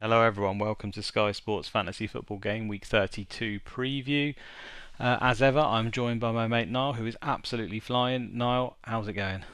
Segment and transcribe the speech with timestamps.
[0.00, 0.58] Hello, everyone.
[0.58, 4.34] Welcome to Sky Sports Fantasy Football Game Week 32 preview.
[4.98, 8.36] Uh, as ever, I'm joined by my mate Niall, who is absolutely flying.
[8.36, 9.44] Niall, how's it going?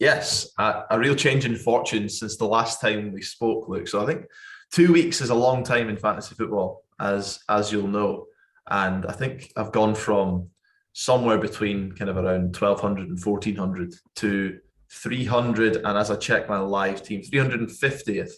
[0.00, 3.86] Yes, a, a real change in fortune since the last time we spoke, Luke.
[3.86, 4.24] So I think
[4.72, 8.26] two weeks is a long time in fantasy football, as as you'll know.
[8.70, 10.48] And I think I've gone from
[10.92, 14.58] somewhere between kind of around 1200 and 1400 to
[14.92, 18.32] 300 and as i check my live team 350th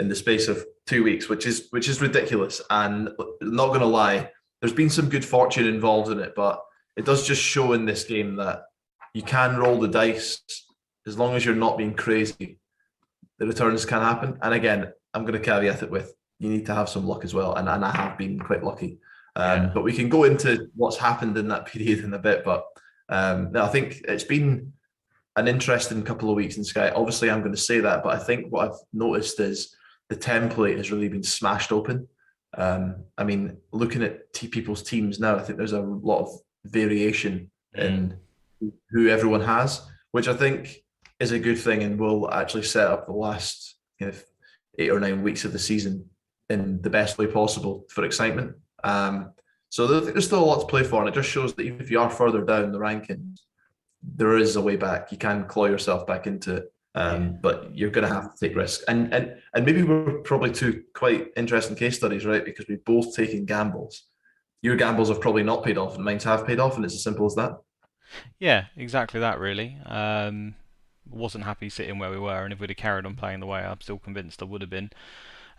[0.00, 2.60] in the space of two weeks, which is which is ridiculous.
[2.70, 4.30] And not going to lie,
[4.60, 6.62] there's been some good fortune involved in it, but
[6.96, 8.64] it does just show in this game that
[9.14, 10.40] you can roll the dice
[11.06, 12.58] as long as you're not being crazy.
[13.38, 14.38] The returns can happen.
[14.42, 17.34] And again, I'm going to caveat it with you need to have some luck as
[17.34, 18.98] well, and, and I have been quite lucky.
[19.36, 19.70] Um, yeah.
[19.74, 22.44] But we can go into what's happened in that period in a bit.
[22.44, 22.64] But
[23.08, 24.72] um, no, I think it's been
[25.36, 26.90] an interesting couple of weeks in Sky.
[26.90, 29.74] Obviously, I'm going to say that, but I think what I've noticed is
[30.08, 32.08] the template has really been smashed open.
[32.56, 36.30] Um, I mean, looking at t- people's teams now, I think there's a lot of
[36.64, 37.84] variation mm.
[37.84, 38.18] in
[38.90, 40.76] who everyone has, which I think
[41.20, 44.12] is a good thing and will actually set up the last you know,
[44.78, 46.08] eight or nine weeks of the season
[46.48, 48.54] in the best way possible for excitement.
[48.84, 49.32] Um,
[49.68, 51.90] so there's still a lot to play for, and it just shows that even if
[51.90, 53.40] you are further down the rankings,
[54.02, 55.10] there is a way back.
[55.10, 56.72] You can claw yourself back into it.
[56.96, 60.50] Um, but you're going to have to take risks, and and and maybe we're probably
[60.50, 62.44] two quite interesting case studies, right?
[62.44, 64.04] Because we've both taken gambles.
[64.62, 67.02] Your gambles have probably not paid off, and mine have paid off, and it's as
[67.02, 67.52] simple as that.
[68.38, 69.38] Yeah, exactly that.
[69.38, 70.54] Really, um,
[71.10, 73.60] wasn't happy sitting where we were, and if we'd have carried on playing the way
[73.60, 74.90] I'm still convinced I would have been.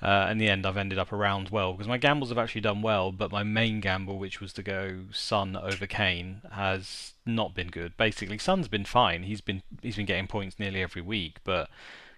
[0.01, 2.81] Uh, in the end, I've ended up around well because my gambles have actually done
[2.81, 7.67] well, but my main gamble, which was to go Son over Kane, has not been
[7.69, 7.97] good.
[7.97, 9.23] Basically, Son's been fine.
[9.23, 11.69] He's been he's been getting points nearly every week, but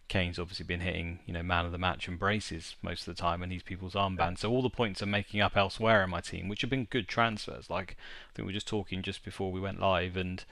[0.09, 3.21] Kane's obviously been hitting you know man of the match and braces most of the
[3.21, 4.39] time, and these people's armbands.
[4.39, 7.07] So all the points are making up elsewhere in my team, which have been good
[7.07, 7.69] transfers.
[7.69, 10.43] Like I think we were just talking just before we went live, and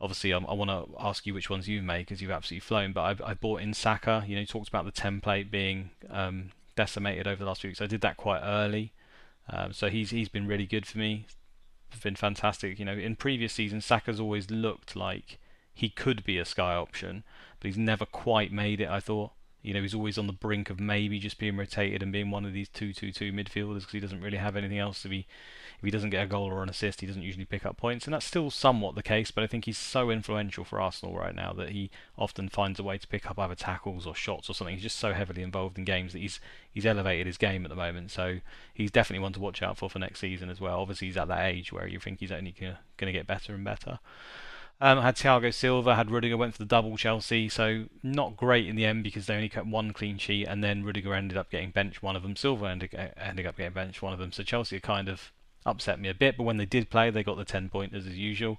[0.00, 2.92] obviously I, I want to ask you which ones you've made because you've absolutely flown.
[2.92, 4.24] But I, I bought in Saka.
[4.26, 7.80] You know, you talked about the template being um, decimated over the last few weeks.
[7.80, 8.92] I did that quite early,
[9.48, 11.26] um, so he's he's been really good for me.
[12.02, 12.78] Been fantastic.
[12.80, 15.38] You know, in previous seasons, Saka's always looked like
[15.72, 17.22] he could be a Sky option,
[17.60, 18.88] but he's never quite made it.
[18.88, 19.32] I thought.
[19.64, 22.44] You know, he's always on the brink of maybe just being rotated and being one
[22.44, 25.26] of these two-two-two midfielders because he doesn't really have anything else to be
[25.78, 28.06] if he doesn't get a goal or an assist, he doesn't usually pick up points,
[28.06, 29.30] and that's still somewhat the case.
[29.30, 32.82] But I think he's so influential for Arsenal right now that he often finds a
[32.82, 34.74] way to pick up either tackles or shots or something.
[34.74, 36.40] He's just so heavily involved in games that he's
[36.72, 38.10] he's elevated his game at the moment.
[38.10, 38.38] So
[38.72, 40.80] he's definitely one to watch out for for next season as well.
[40.80, 43.64] Obviously, he's at that age where you think he's only going to get better and
[43.64, 43.98] better.
[44.80, 48.76] Um, had Thiago Silva, had Rudiger, went for the double Chelsea, so not great in
[48.76, 51.70] the end because they only kept one clean sheet, and then Rudiger ended up getting
[51.70, 54.32] benched one of them, Silva ended, ended up getting benched one of them.
[54.32, 55.32] So Chelsea kind of
[55.66, 56.36] upset me a bit.
[56.36, 58.58] But when they did play, they got the 10 pointers as usual.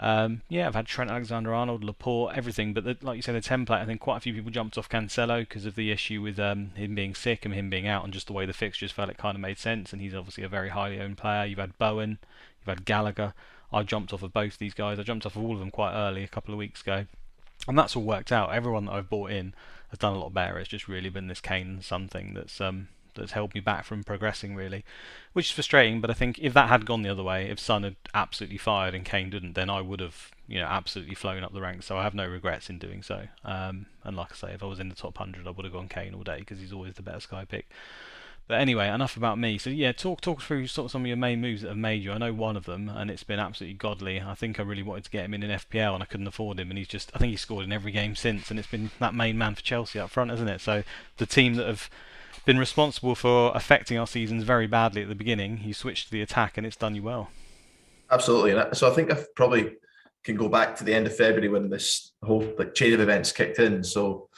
[0.00, 2.72] Um, yeah, I've had Trent Alexander-Arnold, Laporte, everything.
[2.72, 3.80] But the, like you said, the template.
[3.82, 6.70] I think quite a few people jumped off Cancelo because of the issue with um,
[6.74, 9.10] him being sick and him being out, and just the way the fixtures felt.
[9.10, 9.92] It kind of made sense.
[9.92, 11.46] And he's obviously a very highly owned player.
[11.46, 12.18] You've had Bowen,
[12.60, 13.34] you've had Gallagher.
[13.72, 14.98] I jumped off of both these guys.
[14.98, 17.06] I jumped off of all of them quite early a couple of weeks ago,
[17.66, 18.52] and that's all worked out.
[18.52, 19.54] Everyone that I've bought in
[19.90, 20.58] has done a lot better.
[20.58, 24.54] It's just really been this Kane something that's um, that's held me back from progressing
[24.54, 24.84] really,
[25.32, 26.00] which is frustrating.
[26.00, 28.94] But I think if that had gone the other way, if Son had absolutely fired
[28.94, 31.86] and Kane didn't, then I would have you know absolutely flown up the ranks.
[31.86, 33.28] So I have no regrets in doing so.
[33.44, 35.74] Um, and like I say, if I was in the top hundred, I would have
[35.74, 37.68] gone Kane all day because he's always the better Sky pick.
[38.48, 39.58] But anyway, enough about me.
[39.58, 42.02] So yeah, talk talk through sort of some of your main moves that have made
[42.02, 42.12] you.
[42.12, 44.22] I know one of them, and it's been absolutely godly.
[44.22, 46.58] I think I really wanted to get him in an FPL, and I couldn't afford
[46.58, 48.90] him, and he's just I think he's scored in every game since, and it's been
[49.00, 50.62] that main man for Chelsea up front, isn't it?
[50.62, 50.82] So
[51.18, 51.90] the team that have
[52.46, 56.22] been responsible for affecting our seasons very badly at the beginning, you switched to the
[56.22, 57.28] attack, and it's done you well.
[58.10, 59.76] Absolutely, and so I think I probably
[60.24, 63.30] can go back to the end of February when this whole like chain of events
[63.30, 63.84] kicked in.
[63.84, 64.30] So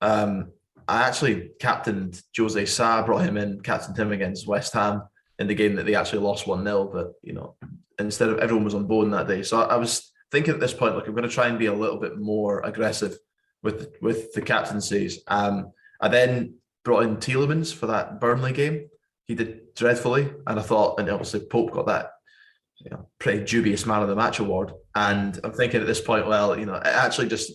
[0.00, 0.50] um,
[0.92, 5.02] I actually captained Jose Sa, brought him in, captained him against West Ham
[5.38, 6.90] in the game that they actually lost 1 0.
[6.92, 7.56] But, you know,
[7.98, 9.42] instead of everyone was on Bowen that day.
[9.42, 11.72] So I, was thinking at this point, like, I'm going to try and be a
[11.72, 13.16] little bit more aggressive
[13.62, 15.20] with with the captaincies.
[15.28, 18.90] Um, I then brought in Tielemans for that Burnley game.
[19.24, 20.30] He did dreadfully.
[20.46, 22.10] And I thought, and obviously Pope got that
[22.84, 24.72] you know, pretty dubious man of the match award.
[24.94, 27.52] And I'm thinking at this point, well, you know, it actually just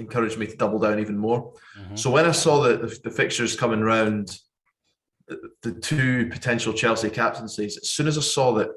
[0.00, 1.52] encouraged me to double down even more.
[1.78, 1.96] Mm-hmm.
[1.96, 4.36] So when I saw the, the, the fixtures coming round,
[5.28, 8.70] the, the, two potential Chelsea captaincies, as soon as I saw that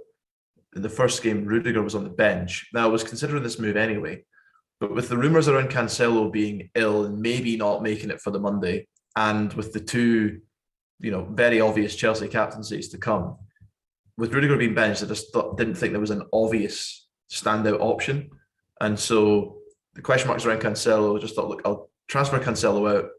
[0.76, 3.78] in the first game Rudiger was on the bench, now I was considering this move
[3.78, 4.24] anyway,
[4.80, 8.40] but with the rumours around Cancelo being ill and maybe not making it for the
[8.40, 10.42] Monday, and with the two,
[11.00, 13.38] you know, very obvious Chelsea captaincies to come,
[14.18, 18.30] with Rudiger being benched, I just thought, didn't think there was an obvious standout option,
[18.82, 19.58] and so
[19.96, 21.20] the question marks around Cancelo.
[21.20, 23.10] Just thought, look, I'll transfer Cancelo out,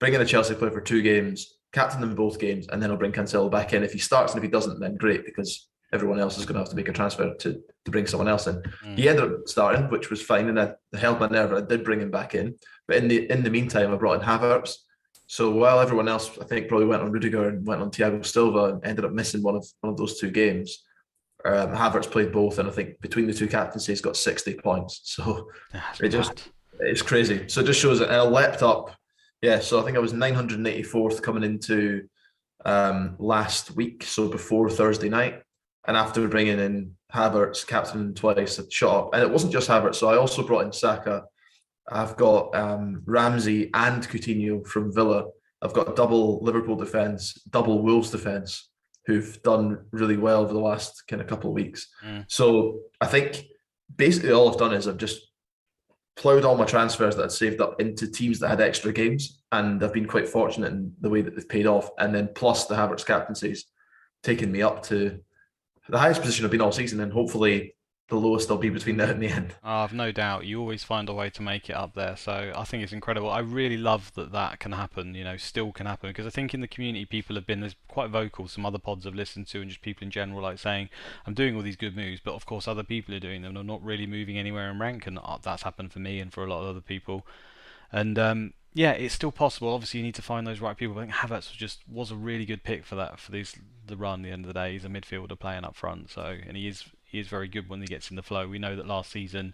[0.00, 2.90] bring in a Chelsea player for two games, captain them in both games, and then
[2.90, 3.82] I'll bring Cancelo back in.
[3.82, 6.60] If he starts and if he doesn't, then great because everyone else is going to
[6.60, 8.62] have to make a transfer to, to bring someone else in.
[8.84, 8.98] Mm.
[8.98, 11.52] He ended up starting, which was fine, and I held my nerve.
[11.52, 12.56] I did bring him back in,
[12.88, 14.76] but in the in the meantime, I brought in Havertz.
[15.26, 18.74] So while everyone else, I think, probably went on Rudiger and went on Thiago Silva
[18.74, 20.82] and ended up missing one of one of those two games,
[21.44, 25.00] um, Havertz played both, and I think between the two captaincies, he's got 60 points.
[25.22, 26.50] So That's it just
[26.80, 27.48] it's crazy.
[27.48, 28.94] So it just shows that I leapt up.
[29.40, 32.08] Yeah, so I think I was 984th coming into
[32.64, 35.42] um, last week, so before Thursday night.
[35.86, 39.10] And after bringing in Havertz, captain twice, it shot up.
[39.14, 41.24] And it wasn't just Havertz, so I also brought in Saka.
[41.90, 45.26] I've got um, Ramsey and Coutinho from Villa.
[45.60, 48.70] I've got double Liverpool defence, double Wolves defence
[49.06, 51.88] who've done really well over the last kind of couple of weeks.
[52.04, 52.24] Mm.
[52.28, 53.44] So I think
[53.94, 55.20] basically all I've done is I've just
[56.16, 59.82] ploughed all my transfers that I'd saved up into teams that had extra games, and
[59.82, 61.90] I've been quite fortunate in the way that they've paid off.
[61.98, 63.64] And then plus the Havertz captaincies
[64.22, 65.18] taken me up to
[65.88, 67.74] the highest position I've been all season, and hopefully
[68.12, 69.54] the lowest they'll be between now and the end.
[69.64, 70.44] Oh, I've no doubt.
[70.44, 72.16] You always find a way to make it up there.
[72.16, 73.30] So I think it's incredible.
[73.30, 76.10] I really love that that can happen, you know, still can happen.
[76.10, 78.46] Because I think in the community, people have been there's quite vocal.
[78.48, 80.90] Some other pods I've listened to, and just people in general, like saying,
[81.26, 83.50] I'm doing all these good moves, but of course, other people are doing them.
[83.50, 85.06] And I'm not really moving anywhere in rank.
[85.06, 87.26] And uh, that's happened for me and for a lot of other people.
[87.90, 89.72] And, um, yeah, it's still possible.
[89.72, 90.96] Obviously, you need to find those right people.
[90.98, 93.54] I think Havertz was just was a really good pick for that for these
[93.86, 94.20] the run.
[94.20, 96.68] At the end of the day, he's a midfielder playing up front, so and he
[96.68, 98.48] is he is very good when he gets in the flow.
[98.48, 99.52] We know that last season,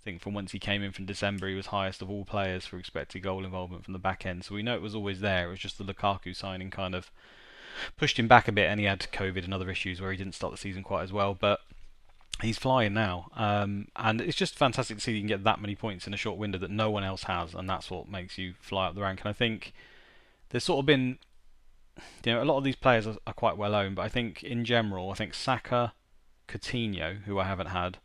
[0.00, 2.64] I think from once he came in from December, he was highest of all players
[2.64, 4.44] for expected goal involvement from the back end.
[4.44, 5.48] So we know it was always there.
[5.48, 7.10] It was just the Lukaku signing kind of
[7.96, 10.36] pushed him back a bit, and he had COVID and other issues where he didn't
[10.36, 11.34] start the season quite as well.
[11.34, 11.58] But
[12.42, 15.74] he's flying now, um, and it's just fantastic to see you can get that many
[15.74, 18.54] points in a short window that no one else has, and that's what makes you
[18.60, 19.22] fly up the rank.
[19.22, 19.72] And I think
[20.50, 21.18] there's sort of been,
[22.24, 24.44] you know, a lot of these players are, are quite well owned, but I think
[24.44, 25.92] in general, I think Saka,
[26.48, 27.98] Coutinho, who I haven't had,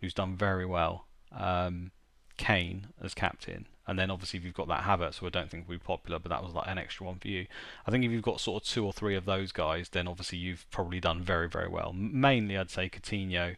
[0.00, 1.90] who's done very well, um,
[2.36, 5.66] Kane as captain, and then obviously if you've got that Havertz, who I don't think
[5.66, 7.46] will be popular, but that was like an extra one for you.
[7.86, 10.38] I think if you've got sort of two or three of those guys, then obviously
[10.38, 11.92] you've probably done very very well.
[11.92, 13.56] Mainly, I'd say Coutinho.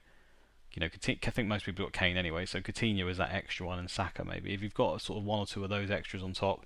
[0.72, 3.80] You know, I think most people got Kane anyway, so Coutinho is that extra one,
[3.80, 4.54] and Saka maybe.
[4.54, 6.64] If you've got sort of one or two of those extras on top,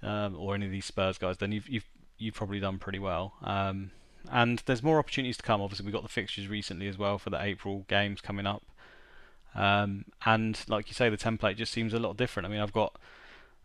[0.00, 1.88] um, or any of these Spurs guys, then you've you've
[2.18, 3.34] you've probably done pretty well.
[3.42, 3.90] Um,
[4.30, 5.60] and there's more opportunities to come.
[5.60, 8.62] Obviously, we got the fixtures recently as well for the April games coming up.
[9.54, 12.46] Um, and like you say, the template just seems a lot different.
[12.46, 12.98] I mean, I've got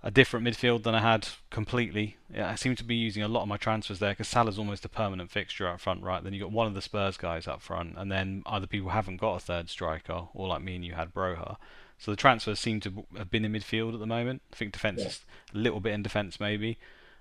[0.04, 2.18] a different midfield than I had completely.
[2.34, 4.86] Yeah, I seem to be using a lot of my transfers there because Salah's almost
[4.86, 6.24] a permanent fixture up front, right?
[6.24, 9.18] Then you got one of the Spurs guys up front, and then other people haven't
[9.18, 11.58] got a third striker, or like me and you had Broja.
[11.98, 14.44] So the transfers seem to have been in midfield at the moment.
[14.54, 15.08] I think defence yeah.
[15.08, 16.78] is a little bit in defence maybe.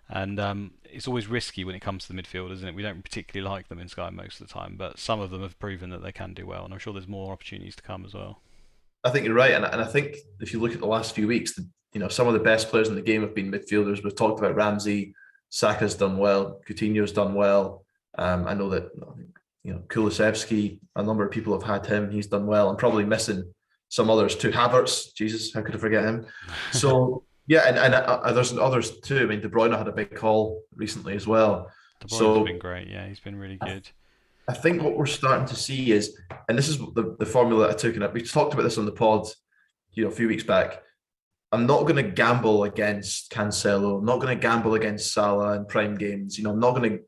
[0.09, 2.75] And um, it's always risky when it comes to the midfield, isn't it?
[2.75, 5.43] We don't particularly like them in Sky most of the time, but some of them
[5.43, 8.05] have proven that they can do well, and I'm sure there's more opportunities to come
[8.05, 8.41] as well.
[9.05, 11.27] I think you're right, and, and I think if you look at the last few
[11.27, 14.03] weeks, the, you know some of the best players in the game have been midfielders.
[14.03, 15.15] We've talked about Ramsey,
[15.51, 17.85] Saka's done well, Coutinho's done well.
[18.19, 18.91] Um, I know that
[19.65, 22.11] you know Kulusevski, a number of people have had him.
[22.11, 22.71] He's done well.
[22.71, 23.53] I'm probably missing
[23.89, 24.51] some others too.
[24.51, 26.27] Havertz, Jesus, how could I forget him?
[26.73, 29.19] So yeah, and, and uh, uh, there's others too.
[29.19, 31.71] I mean, De Bruyne had a big call recently as well.
[32.01, 32.89] De Bruyne's so, been great.
[32.89, 33.89] Yeah, he's been really good.
[34.49, 36.17] I think what we're starting to see is,
[36.49, 38.93] and this is the, the formula I took, and we talked about this on the
[38.93, 39.27] pod,
[39.93, 40.83] you know, a few weeks back.
[41.53, 43.99] I'm not going to gamble against Cancelo.
[43.99, 46.39] I'm not going to gamble against Salah in prime games.
[46.39, 46.99] You know, I'm not going to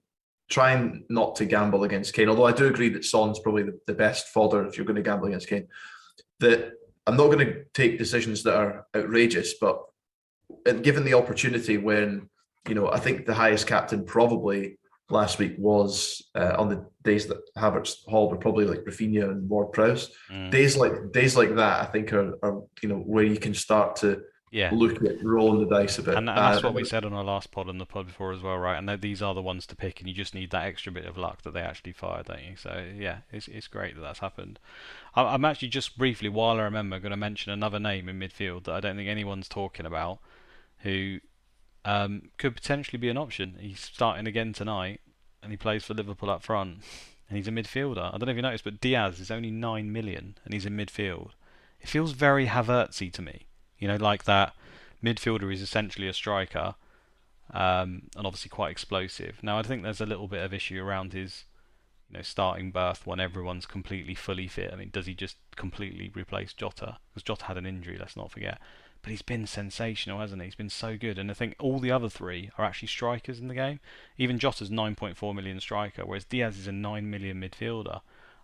[0.49, 2.29] try and not to gamble against Kane.
[2.29, 5.03] Although I do agree that Son's probably the, the best fodder if you're going to
[5.03, 5.69] gamble against Kane.
[6.41, 6.73] That
[7.07, 9.83] I'm not going to take decisions that are outrageous, but
[10.83, 12.29] given the opportunity when
[12.69, 14.79] you know I think the highest captain probably
[15.11, 19.49] last week was uh, on the days that Havertz Hall were probably like Raphinha and
[19.49, 20.11] Ward Prowse.
[20.31, 20.51] Mm.
[20.51, 23.97] Days like days like that, I think are, are you know where you can start
[23.97, 24.71] to yeah.
[24.73, 26.15] look at rolling the dice a bit.
[26.15, 28.33] And, and that's uh, what we said on our last pod and the pod before
[28.33, 28.79] as well, right?
[28.79, 31.17] And these are the ones to pick, and you just need that extra bit of
[31.17, 32.57] luck that they actually fired, don't you?
[32.57, 34.59] So yeah, it's it's great that that's happened.
[35.15, 38.75] I'm actually just briefly, while I remember, going to mention another name in midfield that
[38.75, 40.21] I don't think anyone's talking about,
[40.81, 41.19] who
[41.85, 43.57] um, could potentially be an option.
[43.61, 45.01] He's starting again tonight,
[45.43, 46.79] and he plays for Liverpool up front,
[47.29, 48.09] and he's a midfielder.
[48.09, 50.77] I don't know if you noticed, but Diaz is only nine million, and he's in
[50.77, 51.31] midfield.
[51.81, 53.47] It feels very Havertzy to me.
[53.79, 54.55] You know, like that
[55.03, 56.75] midfielder is essentially a striker,
[57.53, 59.39] um, and obviously quite explosive.
[59.43, 61.45] Now, I think there's a little bit of issue around his,
[62.11, 64.73] you know, starting berth when everyone's completely fully fit.
[64.73, 66.99] I mean, does he just completely replace Jota?
[67.11, 68.59] Because Jota had an injury, let's not forget.
[69.03, 70.47] But he's been sensational, hasn't he?
[70.47, 73.49] He's been so good, and I think all the other three are actually strikers in
[73.49, 73.81] the game.
[74.17, 78.01] Even Jota's 9.4 million striker, whereas Diaz is a 9 million midfielder.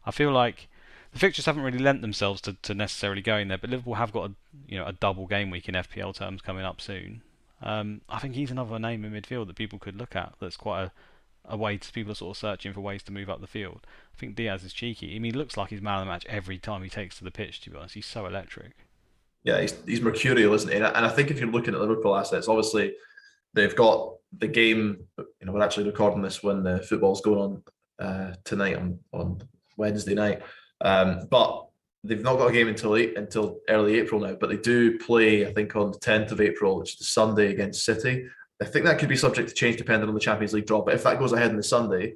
[0.07, 0.69] I feel like
[1.13, 4.31] the fixtures haven't really lent themselves to, to necessarily going there, but Liverpool have got
[4.31, 4.35] a
[4.69, 7.23] you know a double game week in FPL terms coming up soon.
[7.63, 10.35] Um, I think he's another name in midfield that people could look at.
[10.41, 10.93] That's quite a,
[11.45, 13.81] a way to people are sort of searching for ways to move up the field.
[14.15, 15.15] I think Diaz is cheeky.
[15.15, 17.25] I mean, he looks like he's man of the match every time he takes to
[17.25, 17.61] the pitch.
[17.63, 18.73] To be honest, he's so electric.
[19.45, 20.77] Yeah, he's, he's mercurial, isn't he?
[20.77, 22.95] And I think if you're looking at Liverpool assets, obviously
[23.53, 25.05] they've got the game.
[25.19, 27.63] You know, we're actually recording this when the football's going on
[28.07, 29.43] uh, tonight on on
[29.77, 30.43] Wednesday night.
[30.81, 31.67] Um, but
[32.03, 34.35] they've not got a game until eight, until early April now.
[34.35, 37.51] But they do play, I think, on the 10th of April, which is the Sunday
[37.51, 38.27] against City.
[38.63, 40.83] I think that could be subject to change depending on the Champions League draw.
[40.83, 42.15] But if that goes ahead on the Sunday,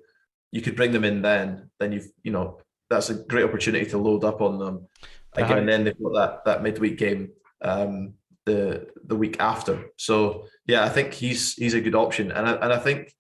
[0.52, 1.70] you could bring them in then.
[1.78, 2.58] Then you've you know
[2.90, 4.87] that's a great opportunity to load up on them
[5.45, 5.59] again.
[5.59, 7.30] And then they've got that that midweek game
[7.62, 8.14] um,
[8.47, 9.90] the the week after.
[9.97, 13.12] So yeah, I think he's he's a good option, and I, and I think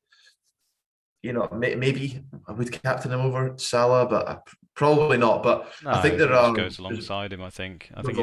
[1.22, 4.46] you know maybe I would captain him over Salah, but
[4.78, 7.42] Probably not, but no, I think there are goes alongside him.
[7.42, 7.90] I think.
[7.96, 8.16] I think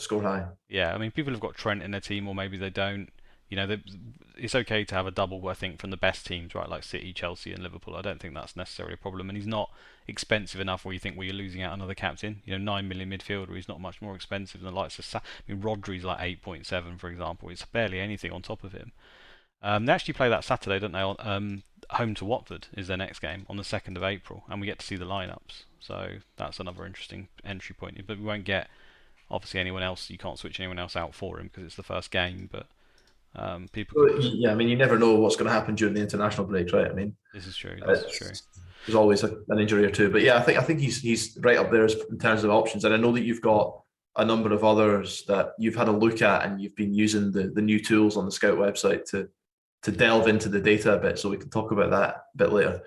[0.00, 0.46] score high.
[0.68, 3.08] Yeah, I mean, people have got Trent in their team, or maybe they don't.
[3.50, 3.68] You know,
[4.40, 5.46] it's okay to have a double.
[5.48, 7.96] I think from the best teams, right, like City, Chelsea, and Liverpool.
[7.96, 9.70] I don't think that's necessarily a problem, and he's not
[10.08, 12.42] expensive enough where you think well you're losing out another captain.
[12.44, 13.54] You know, nine million midfielder.
[13.54, 15.04] He's not much more expensive than the likes of.
[15.04, 17.48] Sa- I mean, Rodri's like eight point seven, for example.
[17.50, 18.92] It's barely anything on top of him.
[19.62, 21.00] Um, they actually play that Saturday, don't they?
[21.00, 24.66] Um, home to Watford is their next game on the 2nd of April, and we
[24.66, 25.64] get to see the lineups.
[25.80, 28.00] So that's another interesting entry point.
[28.06, 28.68] But we won't get
[29.30, 30.10] obviously anyone else.
[30.10, 32.48] You can't switch anyone else out for him because it's the first game.
[32.50, 32.66] But
[33.36, 34.02] um, people.
[34.02, 36.72] Well, yeah, I mean, you never know what's going to happen during the international break,
[36.72, 36.90] right?
[36.90, 37.76] I mean, this is true.
[37.86, 38.30] This is true.
[38.86, 41.36] There's always a, an injury or two, but yeah, I think I think he's he's
[41.40, 42.84] right up there in terms of options.
[42.84, 43.82] And I know that you've got
[44.16, 47.48] a number of others that you've had a look at, and you've been using the
[47.48, 49.28] the new tools on the Scout website to
[49.82, 52.52] to delve into the data a bit, so we can talk about that a bit
[52.52, 52.82] later.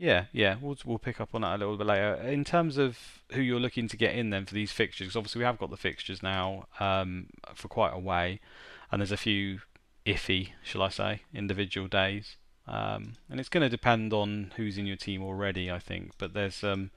[0.00, 2.14] Yeah, yeah, we'll we'll pick up on that a little bit later.
[2.14, 2.98] In terms of
[3.32, 5.68] who you're looking to get in then for these fixtures, because obviously we have got
[5.68, 8.40] the fixtures now um, for quite a way,
[8.90, 9.60] and there's a few
[10.06, 14.86] iffy, shall I say, individual days, um, and it's going to depend on who's in
[14.86, 16.12] your team already, I think.
[16.18, 16.90] But there's um,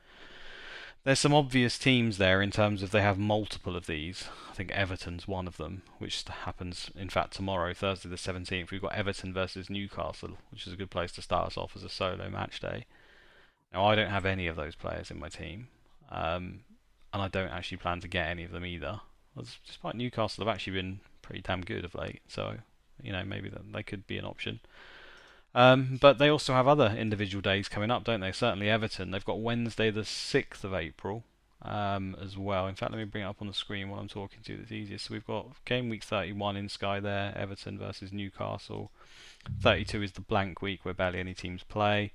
[1.04, 4.30] there's some obvious teams there in terms of they have multiple of these.
[4.50, 8.72] I think Everton's one of them, which happens in fact tomorrow, Thursday the 17th.
[8.72, 11.84] We've got Everton versus Newcastle, which is a good place to start us off as
[11.84, 12.86] a solo match day.
[13.74, 15.68] Now I don't have any of those players in my team,
[16.10, 16.62] um,
[17.12, 19.02] and I don't actually plan to get any of them either.
[19.66, 22.58] Despite Newcastle have actually been pretty damn good of late, so
[23.02, 24.60] you know maybe they could be an option.
[25.56, 28.32] Um, but they also have other individual days coming up, don't they?
[28.32, 29.12] Certainly Everton.
[29.12, 31.24] They've got Wednesday the 6th of April
[31.62, 32.68] um, as well.
[32.68, 34.58] In fact, let me bring it up on the screen while I'm talking to you.
[34.58, 35.06] That's easiest.
[35.06, 38.92] So we've got game week 31 in Sky there, Everton versus Newcastle.
[39.62, 42.14] 32 is the blank week where barely any teams play.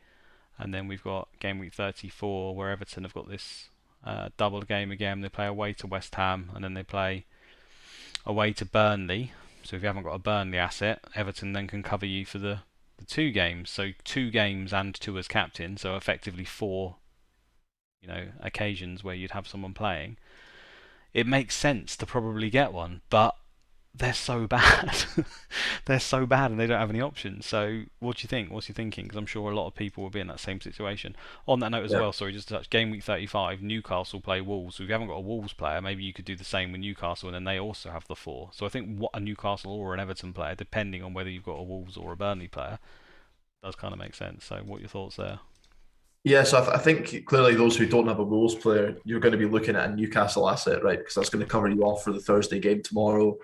[0.58, 3.68] And then we've got game week 34 where Everton have got this
[4.04, 5.20] uh, double game again.
[5.20, 7.24] They play away to West Ham and then they play
[8.26, 9.32] away to Burnley.
[9.62, 12.60] So if you haven't got a Burnley asset, Everton then can cover you for the
[12.98, 16.96] the two games, so two games and two as captain, so effectively four,
[18.02, 20.16] you know, occasions where you'd have someone playing,
[21.14, 23.00] it makes sense to probably get one.
[23.08, 23.36] But
[23.98, 25.04] they're so bad.
[25.84, 27.46] they're so bad and they don't have any options.
[27.46, 28.50] So, what do you think?
[28.50, 29.04] What's your thinking?
[29.04, 31.16] Because I'm sure a lot of people will be in that same situation.
[31.46, 32.00] On that note as yeah.
[32.00, 34.76] well, sorry, just to touch game week 35, Newcastle play Wolves.
[34.76, 36.80] So if you haven't got a Wolves player, maybe you could do the same with
[36.80, 38.50] Newcastle, and then they also have the four.
[38.52, 41.58] So I think what a Newcastle or an Everton player, depending on whether you've got
[41.58, 42.78] a Wolves or a Burnley player,
[43.62, 44.44] does kind of make sense.
[44.44, 45.40] So, what are your thoughts there?
[46.24, 49.32] Yes, I, th- I, think clearly those who don't have a Wolves player, you're going
[49.32, 50.98] to be looking at a Newcastle asset, right?
[50.98, 53.38] Because that's going to cover you off for the Thursday game tomorrow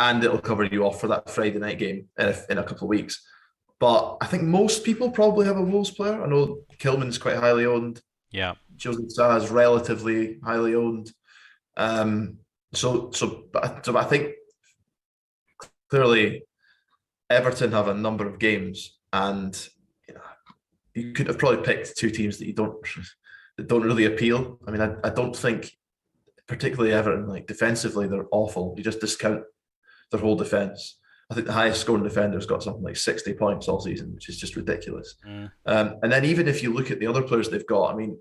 [0.00, 2.84] and it'll cover you off for that Friday night game in a, in a couple
[2.84, 3.22] of weeks.
[3.78, 6.22] But I think most people probably have a Wolves player.
[6.22, 8.00] I know Kilman's quite highly owned.
[8.30, 8.54] Yeah.
[8.76, 11.12] Joseph is relatively highly owned.
[11.76, 12.38] Um,
[12.72, 13.44] so, so,
[13.82, 14.32] so I think
[15.90, 16.44] clearly
[17.28, 19.54] Everton have a number of games, and
[20.08, 20.20] you, know,
[20.94, 22.76] you could have probably picked two teams that you don't
[23.58, 24.60] that don't really appeal.
[24.66, 25.72] I mean, I, I don't think
[26.46, 28.74] particularly Everton like defensively they're awful.
[28.78, 29.42] You just discount
[30.10, 30.96] their whole defence.
[31.30, 34.36] I think the highest scoring defender's got something like 60 points all season, which is
[34.36, 35.14] just ridiculous.
[35.26, 35.50] Mm.
[35.64, 38.18] Um, and then even if you look at the other players they've got, I mean,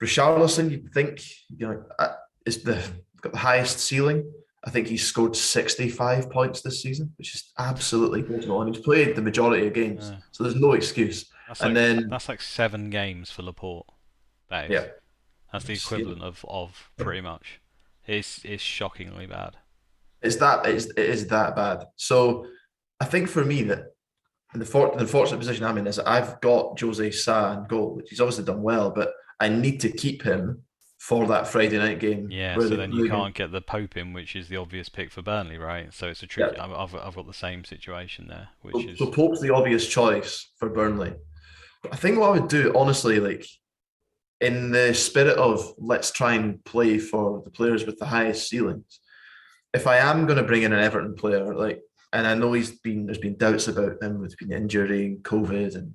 [0.00, 1.20] Richarlison, you'd think,
[1.56, 2.14] you know, uh,
[2.46, 2.80] is the
[3.20, 4.30] got the highest ceiling.
[4.64, 8.62] I think he's scored 65 points this season, which is absolutely incredible.
[8.62, 10.18] And he's played the majority of games, yeah.
[10.30, 11.26] so there's no excuse.
[11.48, 13.86] That's and like, then that's like seven games for Laporte.
[14.50, 14.70] That is.
[14.70, 14.86] Yeah.
[15.52, 17.60] That's the equivalent of, of pretty much.
[18.06, 19.56] It's, it's shockingly bad.
[20.22, 21.84] It's that it's, it is that bad.
[21.96, 22.46] So
[23.00, 23.92] I think for me that
[24.54, 28.10] the, for, the fortunate position I'm in is I've got Jose Sa in goal, which
[28.10, 30.62] he's obviously done well, but I need to keep him
[30.98, 32.28] for that Friday night game.
[32.30, 35.22] Yeah, so then you can't get the Pope in, which is the obvious pick for
[35.22, 35.94] Burnley, right?
[35.94, 36.56] So it's a tricky.
[36.56, 36.64] Yeah.
[36.64, 40.50] I've, I've got the same situation there, which so, is so Pope's the obvious choice
[40.58, 41.14] for Burnley.
[41.82, 43.46] But I think what I would do, honestly, like
[44.40, 49.00] in the spirit of let's try and play for the players with the highest ceilings,
[49.78, 51.80] if I am going to bring in an Everton player, like,
[52.12, 55.76] and I know he's been there's been doubts about him with been injury and COVID
[55.76, 55.94] and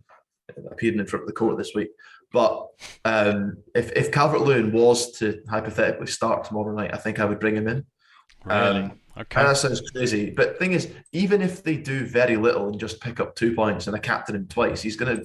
[0.72, 1.90] appearing in front of the court this week.
[2.32, 2.68] But
[3.04, 7.40] um, if if Calvert Lewin was to hypothetically start tomorrow night, I think I would
[7.40, 7.86] bring him in.
[8.46, 8.60] Really?
[8.60, 9.42] Um, okay.
[9.42, 13.02] And that sounds crazy, but thing is, even if they do very little and just
[13.02, 15.22] pick up two points and a captain him twice, he's gonna.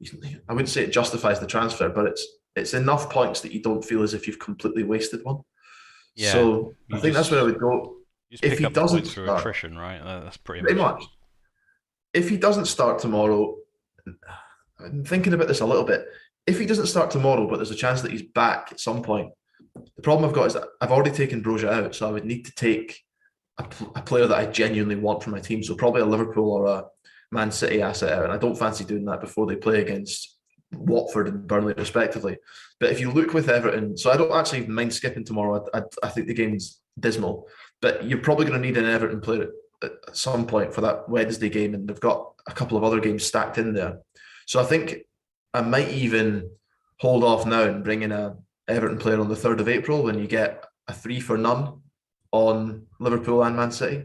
[0.00, 0.14] He's,
[0.48, 3.84] I wouldn't say it justifies the transfer, but it's it's enough points that you don't
[3.84, 5.38] feel as if you've completely wasted one.
[6.14, 7.96] Yeah, so I think just, that's where I would go.
[8.30, 10.00] If he doesn't through start, attrition, right?
[10.02, 11.00] That's pretty, pretty much.
[11.00, 11.08] much.
[12.12, 13.56] If he doesn't start tomorrow,
[14.78, 16.06] I'm thinking about this a little bit.
[16.46, 19.32] If he doesn't start tomorrow, but there's a chance that he's back at some point,
[19.96, 22.44] the problem I've got is that I've already taken Broja out, so I would need
[22.44, 23.00] to take
[23.58, 23.64] a,
[23.96, 25.62] a player that I genuinely want for my team.
[25.62, 26.84] So probably a Liverpool or a
[27.32, 30.33] Man City asset out, and I don't fancy doing that before they play against
[30.76, 32.36] Watford and Burnley respectively.
[32.80, 35.64] But if you look with Everton, so I don't actually mind skipping tomorrow.
[35.72, 37.48] I, I, I think the game's dismal,
[37.80, 39.48] but you're probably going to need an Everton player
[39.82, 43.00] at, at some point for that Wednesday game, and they've got a couple of other
[43.00, 43.98] games stacked in there.
[44.46, 44.98] So I think
[45.52, 46.50] I might even
[47.00, 48.36] hold off now and bring in a
[48.68, 51.80] Everton player on the third of April when you get a three for none
[52.32, 54.04] on Liverpool and Man City,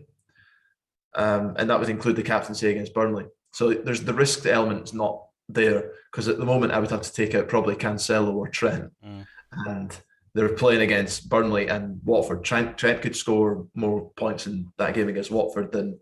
[1.16, 3.26] um, and that would include the captaincy against Burnley.
[3.52, 7.02] So there's the risk element is not there because at the moment I would have
[7.02, 9.26] to take out probably Cancelo or Trent, mm.
[9.68, 9.98] and
[10.34, 12.44] they're playing against Burnley and Watford.
[12.44, 16.00] Trent, Trent could score more points in that game against Watford than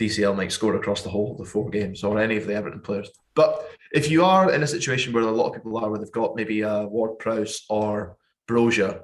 [0.00, 2.80] DCL might score across the whole of the four games or any of the Everton
[2.80, 3.10] players.
[3.34, 6.10] But if you are in a situation where a lot of people are, where they've
[6.10, 8.16] got maybe a Ward Prowse or
[8.48, 9.02] Broja,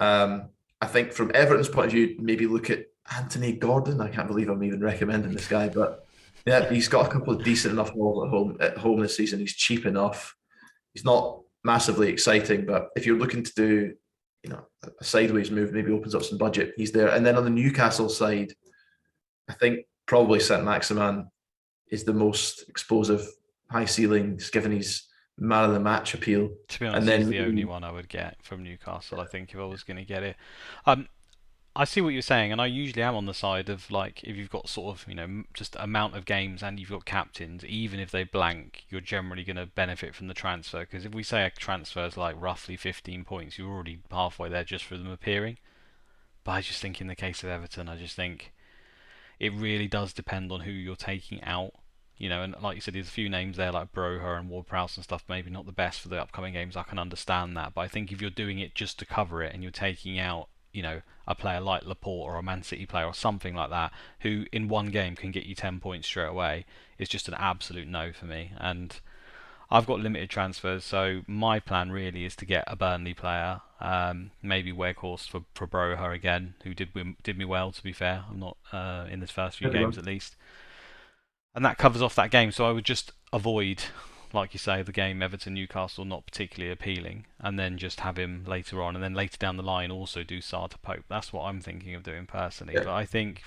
[0.00, 0.48] um,
[0.80, 4.00] I think from Everton's point of view, maybe look at Anthony Gordon.
[4.00, 6.06] I can't believe I'm even recommending this guy, but
[6.46, 9.40] yeah, he's got a couple of decent enough goals at home at home this season.
[9.40, 10.34] He's cheap enough.
[10.94, 13.94] He's not massively exciting, but if you're looking to do,
[14.42, 14.66] you know,
[15.00, 16.74] a sideways move, maybe opens up some budget.
[16.76, 17.08] He's there.
[17.08, 18.52] And then on the Newcastle side,
[19.48, 21.28] I think probably Saint Maximin
[21.88, 23.26] is the most explosive,
[23.70, 25.04] high ceilings, given his
[25.38, 26.50] man of the match appeal.
[26.68, 29.20] To be honest, and then, he's the only one I would get from Newcastle.
[29.20, 30.36] I think if I was going to get it.
[30.86, 31.08] Um,
[31.74, 34.36] I see what you're saying, and I usually am on the side of like if
[34.36, 37.98] you've got sort of you know just amount of games and you've got captains, even
[37.98, 41.46] if they blank, you're generally going to benefit from the transfer because if we say
[41.46, 45.56] a transfer is like roughly 15 points, you're already halfway there just for them appearing.
[46.44, 48.52] But I just think in the case of Everton, I just think
[49.40, 51.72] it really does depend on who you're taking out.
[52.18, 54.66] You know, and like you said, there's a few names there like Broja and Ward
[54.66, 55.24] Prowse and stuff.
[55.26, 56.76] Maybe not the best for the upcoming games.
[56.76, 59.54] I can understand that, but I think if you're doing it just to cover it
[59.54, 63.06] and you're taking out you know, a player like Laporte or a Man City player
[63.06, 66.64] or something like that, who in one game can get you 10 points straight away,
[66.98, 68.52] is just an absolute no for me.
[68.58, 68.98] And
[69.70, 74.30] I've got limited transfers, so my plan really is to get a Burnley player Um,
[74.42, 76.90] maybe Weghorst for for Broja again, who did
[77.22, 77.72] did me well.
[77.72, 80.36] To be fair, I'm not uh, in this first few games at least,
[81.54, 82.52] and that covers off that game.
[82.52, 83.84] So I would just avoid,
[84.34, 88.44] like you say, the game Everton Newcastle not particularly appealing, and then just have him
[88.46, 91.04] later on, and then later down the line also do Sa to Pope.
[91.08, 92.74] That's what I'm thinking of doing personally.
[92.74, 92.84] Yeah.
[92.84, 93.42] But I think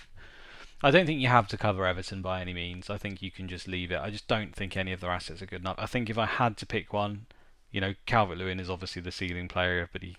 [0.84, 2.90] I don't think you have to cover Everton by any means.
[2.90, 4.00] I think you can just leave it.
[4.00, 5.78] I just don't think any of their assets are good enough.
[5.80, 7.26] I think if I had to pick one,
[7.72, 10.18] you know, Calvert Lewin is obviously the ceiling player, but he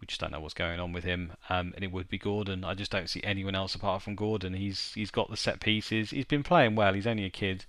[0.00, 1.32] we just don't know what's going on with him.
[1.48, 2.64] Um, and it would be Gordon.
[2.64, 4.54] I just don't see anyone else apart from Gordon.
[4.54, 6.10] He's he's got the set pieces.
[6.10, 6.92] He's been playing well.
[6.92, 7.64] He's only a kid.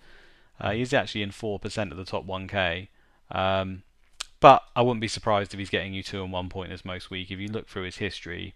[0.60, 2.88] Uh, he's actually in four percent of the top 1K.
[3.32, 3.84] Um,
[4.40, 7.32] but I wouldn't be surprised if he's getting you two and one pointers most week.
[7.32, 8.54] If you look through his history,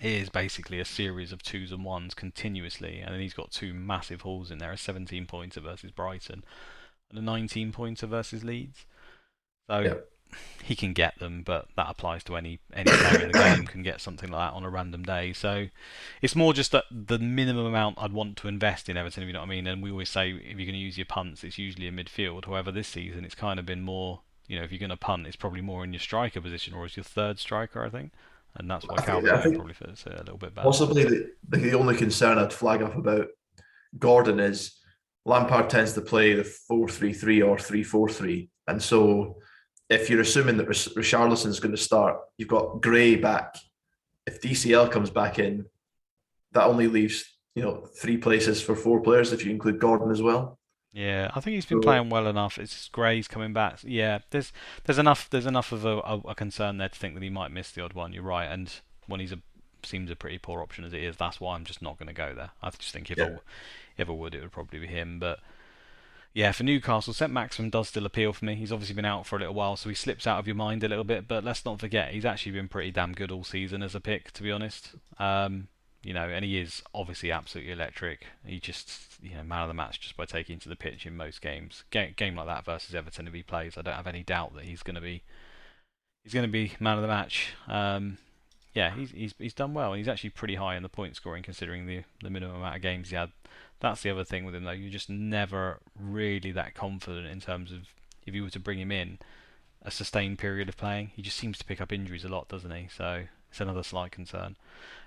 [0.00, 3.74] it is basically a series of twos and ones continuously, and then he's got two
[3.74, 6.44] massive hauls in there: a 17 pointer versus Brighton,
[7.10, 8.86] and a 19 pointer versus Leeds.
[9.68, 10.11] So yep
[10.62, 13.82] he can get them, but that applies to any any player in the game can
[13.82, 15.32] get something like that on a random day.
[15.32, 15.66] So
[16.20, 19.32] it's more just that the minimum amount I'd want to invest in Everton, if you
[19.32, 19.66] know what I mean.
[19.66, 22.46] And we always say if you're going to use your punts, it's usually a midfield.
[22.46, 25.26] However, this season it's kind of been more, you know, if you're going to punt,
[25.26, 28.12] it's probably more in your striker position or as your third striker, I think.
[28.54, 30.66] And that's why Calvert probably fits a little bit better.
[30.66, 33.28] Possibly the, the only concern I'd flag up about
[33.98, 34.78] Gordon is
[35.24, 38.50] Lampard tends to play the 4 3 3 or 3 4 3.
[38.68, 39.36] And so
[39.92, 43.56] if you're assuming that Richarlison is going to start, you've got Gray back.
[44.26, 45.66] If DCL comes back in,
[46.52, 47.24] that only leaves
[47.54, 50.58] you know three places for four players if you include Gordon as well.
[50.92, 52.58] Yeah, I think he's been so, playing well enough.
[52.58, 53.78] It's Gray's coming back.
[53.82, 54.52] Yeah, there's
[54.84, 57.50] there's enough there's enough of a, a, a, concern there to think that he might
[57.50, 58.12] miss the odd one.
[58.12, 58.72] You're right, and
[59.06, 59.38] when he's a
[59.84, 62.12] seems a pretty poor option as it is, that's why I'm just not going to
[62.12, 62.50] go there.
[62.62, 63.24] I just think if yeah.
[63.24, 63.36] I,
[63.96, 65.40] if I would, it would probably be him, but
[66.34, 68.54] yeah, for Newcastle, St Maximin does still appeal for me.
[68.54, 70.82] He's obviously been out for a little while, so he slips out of your mind
[70.82, 71.28] a little bit.
[71.28, 74.30] But let's not forget, he's actually been pretty damn good all season as a pick,
[74.32, 74.92] to be honest.
[75.18, 75.68] Um,
[76.02, 78.26] you know, and he is obviously absolutely electric.
[78.46, 81.16] He just, you know, man of the match just by taking to the pitch in
[81.16, 81.84] most games.
[81.90, 84.64] Game, game like that versus Everton, if he plays, I don't have any doubt that
[84.64, 85.22] he's going to be,
[86.24, 87.52] he's going to be man of the match.
[87.68, 88.16] Um,
[88.74, 91.42] yeah, he's he's he's done well, and he's actually pretty high in the point scoring
[91.42, 93.30] considering the the minimum amount of games he had
[93.82, 94.70] that's the other thing with him, though.
[94.70, 97.88] You're just never really that confident in terms of
[98.24, 99.18] if you were to bring him in
[99.82, 101.10] a sustained period of playing.
[101.14, 102.88] He just seems to pick up injuries a lot, doesn't he?
[102.96, 104.56] So it's another slight concern.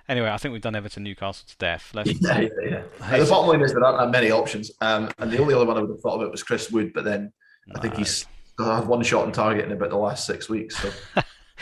[0.08, 1.92] Anyway, I think we've done Everton Newcastle to death.
[1.94, 3.18] Let's yeah, yeah, yeah.
[3.18, 5.78] the bottom line is there aren't that many options, um, and the only other one
[5.78, 7.32] I would have thought of it was Chris Wood, but then
[7.68, 7.76] no.
[7.78, 8.28] I think he's
[8.60, 10.92] had one shot on target in about the last six weeks, so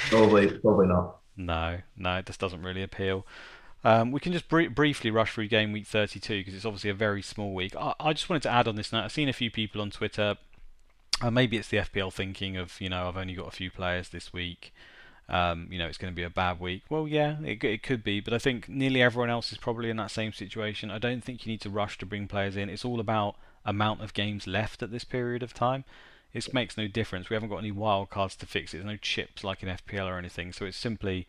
[0.10, 1.19] probably probably not.
[1.38, 3.26] No, no, it just doesn't really appeal.
[3.84, 6.96] Um, we can just br- briefly rush through game week 32 because it's obviously a
[6.96, 7.76] very small week.
[7.76, 9.04] I-, I just wanted to add on this note.
[9.04, 10.38] I've seen a few people on Twitter.
[11.22, 14.10] Uh, maybe it's the FPL thinking of you know I've only got a few players
[14.10, 14.74] this week.
[15.30, 16.84] Um, you know it's going to be a bad week.
[16.89, 19.98] Well, yeah, it, it could be, but I think nearly everyone else is probably in
[19.98, 20.89] that same situation.
[20.91, 22.69] I don't think you need to rush to bring players in.
[22.69, 25.86] It's all about amount of games left at this period of time.
[26.34, 27.30] It makes no difference.
[27.30, 28.78] We haven't got any wild cards to fix it.
[28.78, 30.52] There's no chips like in FPL or anything.
[30.52, 31.28] So it's simply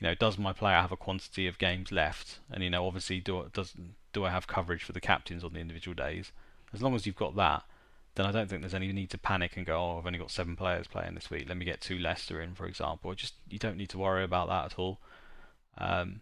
[0.00, 2.38] you know, does my player have a quantity of games left?
[2.50, 3.74] And you know, obviously, do does
[4.12, 6.32] do I have coverage for the captains on the individual days?
[6.72, 7.64] As long as you've got that,
[8.14, 10.30] then I don't think there's any need to panic and go, oh, I've only got
[10.30, 11.46] seven players playing this week.
[11.48, 13.12] Let me get two Leicester in, for example.
[13.14, 15.00] Just you don't need to worry about that at all.
[15.78, 16.20] Um,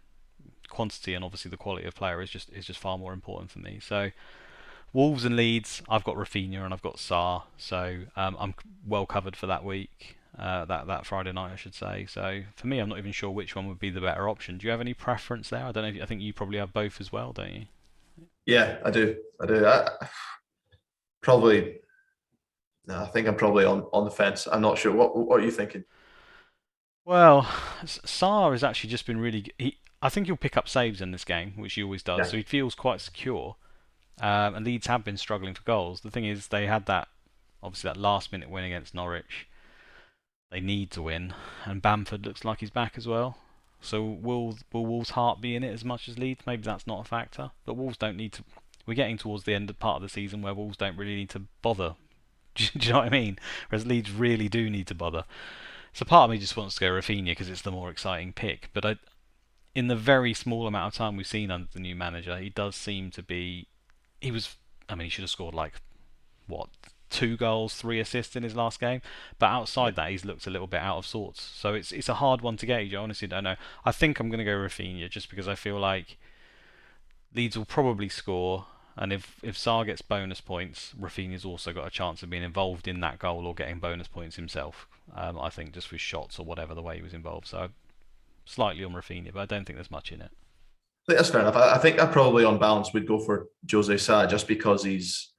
[0.69, 3.59] quantity and obviously the quality of player is just is just far more important for
[3.59, 3.79] me.
[3.81, 4.11] So.
[4.93, 8.55] Wolves and Leeds, I've got Raphinha and I've got Sa, so um, I'm
[8.87, 12.05] well covered for that week uh, that that Friday night, I should say.
[12.07, 14.57] So for me, I'm not even sure which one would be the better option.
[14.57, 15.63] Do you have any preference there?
[15.65, 15.89] I don't know.
[15.89, 17.65] You, I think you probably have both as well, don't you?
[18.45, 19.15] Yeah, I do.
[19.41, 19.65] I do.
[19.65, 19.89] I,
[21.21, 21.79] probably.
[22.85, 24.47] No, I think I'm probably on, on the fence.
[24.49, 24.93] I'm not sure.
[24.93, 25.83] What What are you thinking?
[27.03, 27.49] Well,
[27.85, 29.45] Sa has actually just been really.
[29.57, 32.19] He, I think he'll pick up saves in this game, which he always does.
[32.19, 32.23] Yeah.
[32.25, 33.55] So he feels quite secure.
[34.19, 36.01] Um, and Leeds have been struggling for goals.
[36.01, 37.07] The thing is, they had that
[37.61, 39.46] obviously that last minute win against Norwich.
[40.49, 41.33] They need to win,
[41.65, 43.37] and Bamford looks like he's back as well.
[43.81, 46.41] So will will Wolves' heart be in it as much as Leeds?
[46.47, 47.51] Maybe that's not a factor.
[47.65, 48.43] But Wolves don't need to.
[48.85, 51.29] We're getting towards the end of part of the season where Wolves don't really need
[51.31, 51.95] to bother.
[52.55, 53.37] do, you know what I mean?
[53.69, 55.25] Whereas Leeds really do need to bother.
[55.93, 58.69] So part of me just wants to go Raphinha because it's the more exciting pick.
[58.73, 58.95] But I,
[59.75, 62.75] in the very small amount of time we've seen under the new manager, he does
[62.75, 63.67] seem to be.
[64.21, 64.55] He was.
[64.89, 65.73] I mean, he should have scored like
[66.47, 66.69] what
[67.09, 69.01] two goals, three assists in his last game.
[69.39, 71.41] But outside that, he's looked a little bit out of sorts.
[71.41, 72.93] So it's it's a hard one to gauge.
[72.93, 73.55] I honestly don't know.
[73.85, 76.17] I think I'm going to go Raphinha just because I feel like
[77.33, 78.65] Leeds will probably score.
[78.95, 82.87] And if if Sa gets bonus points, Raphinha's also got a chance of being involved
[82.87, 84.87] in that goal or getting bonus points himself.
[85.15, 87.47] Um, I think just with shots or whatever the way he was involved.
[87.47, 87.69] So
[88.45, 90.31] slightly on Raphinha, but I don't think there's much in it.
[90.31, 91.55] I think that's fair enough.
[91.55, 95.31] I, I think I probably on balance would go for Jose Sa just because he's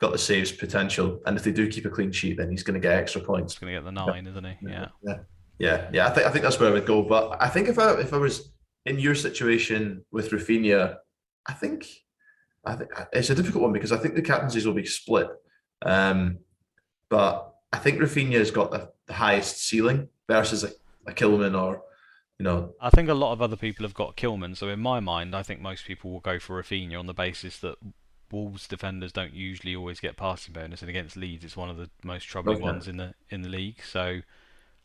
[0.00, 2.74] got the saves potential, and if they do keep a clean sheet, then he's going
[2.74, 3.54] to get extra points.
[3.54, 4.30] He's going to get the nine, yeah.
[4.30, 4.56] isn't he?
[4.62, 4.88] Yeah.
[5.02, 5.16] yeah,
[5.58, 6.06] yeah, yeah.
[6.06, 7.02] I think I think that's where I would go.
[7.02, 8.52] But I think if I if I was
[8.84, 10.96] in your situation with Raphinha,
[11.46, 11.86] I think
[12.64, 15.28] I think it's a difficult one because I think the captaincies will be split.
[15.84, 16.38] Um,
[17.08, 20.70] but I think Raphinha has got the, the highest ceiling versus a,
[21.06, 21.82] a Kilman or
[22.38, 22.74] you know.
[22.80, 25.42] I think a lot of other people have got Kilman, so in my mind, I
[25.42, 27.76] think most people will go for Raphinha on the basis that
[28.30, 31.90] Wolves defenders don't usually always get passing bonus, and against Leeds, it's one of the
[32.02, 32.64] most troubling okay.
[32.64, 33.80] ones in the in the league.
[33.84, 34.22] So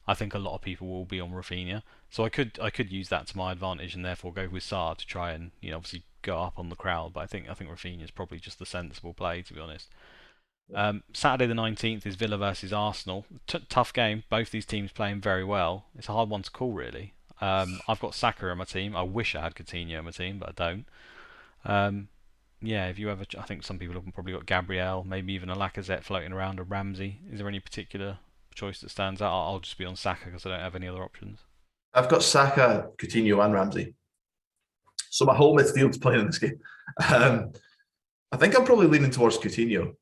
[0.08, 1.84] I think a lot of people will be on Raphinha.
[2.10, 4.94] So I could I could use that to my advantage and therefore go with Sa
[4.94, 7.14] to try and you know obviously go up on the crowd.
[7.14, 9.90] But I think I think Raphinha is probably just the sensible play to be honest.
[10.74, 13.26] Um, Saturday the 19th is Villa versus Arsenal.
[13.46, 14.24] T- tough game.
[14.30, 15.86] Both these teams playing very well.
[15.98, 17.14] It's a hard one to call really.
[17.42, 18.96] Um, I've got Saka on my team.
[18.96, 20.86] I wish I had Coutinho on my team, but I don't.
[21.66, 22.08] Um,
[22.62, 25.56] yeah, if you ever, I think some people have probably got Gabriel, maybe even a
[25.56, 27.20] Lacazette floating around, or Ramsey.
[27.32, 28.20] Is there any particular
[28.54, 29.32] choice that stands out?
[29.32, 31.40] I'll, just be on Saka because I don't have any other options.
[31.94, 33.96] I've got Saka, Coutinho, and Ramsey.
[35.10, 36.60] So my whole midfield's playing in this game.
[37.10, 37.52] Um,
[38.32, 39.96] I think I'm probably leaning towards Coutinho.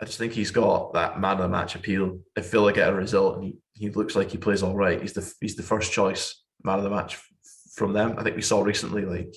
[0.00, 2.20] I just think he's got that man of the match appeal.
[2.36, 5.14] If Villa get a result and he, he looks like he plays all right, he's
[5.14, 7.18] the he's the first choice man of the match
[7.74, 8.14] from them.
[8.18, 9.34] I think we saw recently like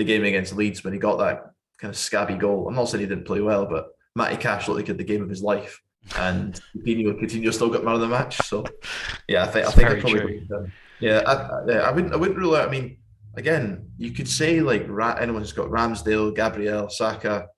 [0.00, 2.66] the game against Leeds when he got that kind of scabby goal.
[2.66, 5.04] I'm not saying he didn't play well, but Matty Cash looked like he had the
[5.04, 5.80] game of his life.
[6.16, 8.38] And Coutinho, Coutinho still got man of the match.
[8.38, 8.64] So
[9.28, 10.46] yeah, I think I think I probably
[11.00, 12.68] yeah, I, I, wouldn't I wouldn't rule out.
[12.68, 12.98] I mean,
[13.34, 17.48] again, you could say like anyone who's got Ramsdale, Gabriel, Saka,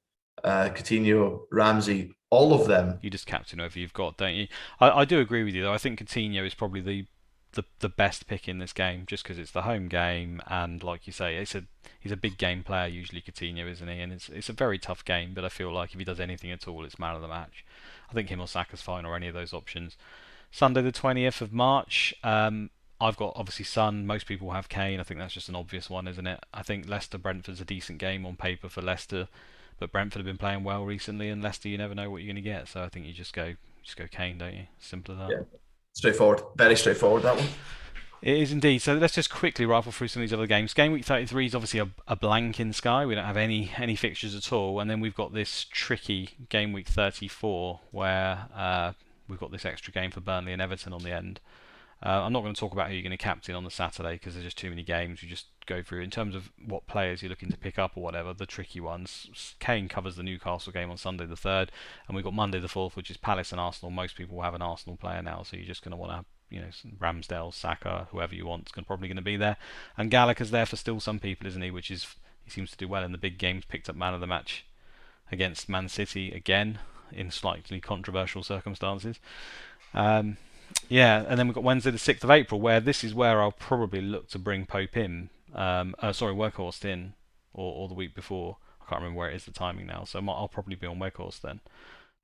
[0.45, 2.99] uh, Coutinho, Ramsey, all of them.
[3.03, 4.49] You just captain whoever you've got, don't you?
[4.81, 5.73] I, I do agree with you though.
[5.73, 7.07] I think Coutinho is probably the
[7.53, 11.07] the, the best pick in this game just because it's the home game and like
[11.07, 11.65] you say it's a
[12.01, 14.01] he's a big game player usually Coutinho isn't he?
[14.01, 16.51] And it's it's a very tough game but I feel like if he does anything
[16.51, 17.65] at all it's man of the match.
[18.11, 19.97] I think him or Saka's fine or any of those options.
[20.51, 24.07] Sunday the 20th of March um, I've got obviously Son.
[24.07, 25.01] Most people have Kane.
[25.01, 26.41] I think that's just an obvious one isn't it?
[26.55, 29.29] I think Leicester Brentford's a decent game on paper for Leicester
[29.83, 32.37] but Brentford have been playing well recently, and Leicester, you never know what you're going
[32.37, 32.69] to get.
[32.69, 34.67] So I think you just go, just go Kane, don't you?
[34.79, 35.31] Simple as that.
[35.31, 35.59] Yeah,
[35.93, 36.43] straightforward.
[36.57, 37.47] Very straightforward that one.
[38.23, 38.79] It is indeed.
[38.79, 40.75] So let's just quickly rifle through some of these other games.
[40.75, 43.05] Game week 33 is obviously a, a, blank in Sky.
[43.05, 46.73] We don't have any any fixtures at all, and then we've got this tricky game
[46.73, 48.93] week 34 where uh,
[49.29, 51.41] we've got this extra game for Burnley and Everton on the end.
[52.05, 54.13] Uh, I'm not going to talk about who you're going to captain on the Saturday
[54.13, 55.21] because there's just too many games.
[55.21, 58.03] We just go through in terms of what players you're looking to pick up or
[58.03, 58.33] whatever.
[58.33, 59.55] The tricky ones.
[59.61, 61.71] Kane covers the Newcastle game on Sunday the third,
[62.07, 63.91] and we've got Monday the fourth, which is Palace and Arsenal.
[63.91, 66.17] Most people will have an Arsenal player now, so you're just going to want to
[66.17, 69.57] have you know Ramsdale, Saka, whoever you want is probably going to be there.
[69.97, 71.71] And Gallagher's there for still some people, isn't he?
[71.71, 73.65] Which is he seems to do well in the big games.
[73.65, 74.67] Picked up man of the match
[75.31, 76.79] against Man City again
[77.11, 79.19] in slightly controversial circumstances.
[79.95, 80.37] Um,
[80.89, 83.53] yeah, and then we've got Wednesday the 6th of April, where this is where I'll
[83.53, 85.31] probably look to bring Pope in.
[85.55, 87.15] Um, uh, sorry, Weghorst in,
[87.53, 88.59] or, or the week before.
[88.81, 91.41] I can't remember where it is the timing now, so I'll probably be on Weghorst
[91.41, 91.61] then.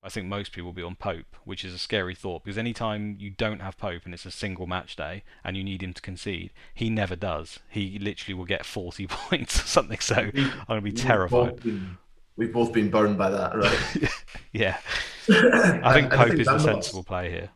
[0.03, 3.17] I think most people will be on Pope, which is a scary thought because anytime
[3.19, 6.01] you don't have Pope and it's a single match day and you need him to
[6.01, 7.59] concede, he never does.
[7.69, 9.99] He literally will get 40 points or something.
[9.99, 11.57] So I'm going to be terrified.
[11.57, 11.99] Both been,
[12.37, 14.11] we've both been burned by that, right?
[14.53, 14.79] yeah.
[15.29, 17.51] I think Pope I think is the sensible play here.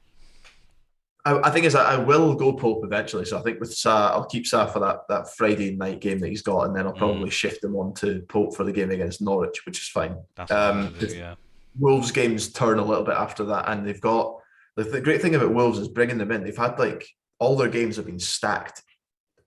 [1.24, 3.24] I, I think is I, I will go Pope eventually.
[3.24, 6.28] So I think with Sa, I'll keep Sa for that that Friday night game that
[6.28, 7.32] he's got, and then I'll probably mm.
[7.32, 10.16] shift him on to Pope for the game against Norwich, which is fine.
[10.50, 11.34] Um, do, yeah.
[11.78, 14.36] Wolves games turn a little bit after that, and they've got
[14.76, 16.42] the, the great thing about Wolves is bringing them in.
[16.42, 17.06] They've had like
[17.38, 18.82] all their games have been stacked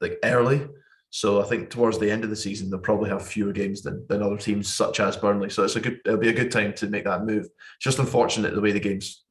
[0.01, 0.67] like early.
[1.09, 4.05] So I think towards the end of the season they'll probably have fewer games than,
[4.09, 5.49] than other teams such as Burnley.
[5.49, 7.45] So it's a good it'll be a good time to make that move.
[7.45, 9.23] It's just unfortunate the way the games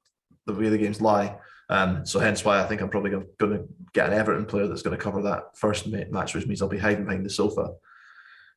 [0.46, 1.36] the way the games lie.
[1.74, 4.82] Um, so hence why I think I'm probably going to get an Everton player that's
[4.82, 7.72] going to cover that first match, which means I'll be hiding behind the sofa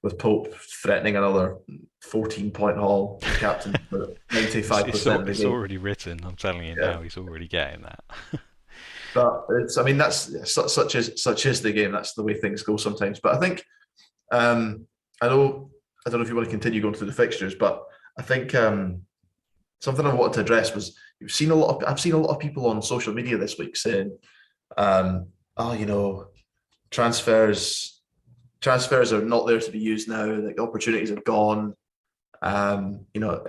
[0.04, 1.58] with Pope threatening another
[2.02, 3.76] 14 point haul captain
[4.32, 5.28] 95 percent.
[5.28, 6.20] It's, already written.
[6.24, 6.92] I'm telling you yeah.
[6.92, 8.04] now, he's already getting that.
[9.16, 11.92] but it's, I mean, that's such as such is the game.
[11.92, 13.20] That's the way things go sometimes.
[13.20, 13.64] But I think,
[14.32, 14.86] um,
[15.24, 15.72] I know,
[16.06, 17.84] I don't know if you want to continue going through the fixtures, but
[18.20, 19.02] I think um,
[19.82, 22.34] something I wanted to address was you've seen a lot of I've seen a lot
[22.34, 24.18] of people on social media this week saying,
[24.78, 25.28] um,
[25.58, 26.28] oh, you know,
[26.92, 28.02] transfers
[28.62, 30.26] transfers are not there to be used now.
[30.26, 31.76] Like opportunities are gone.
[32.42, 33.44] Um, you know,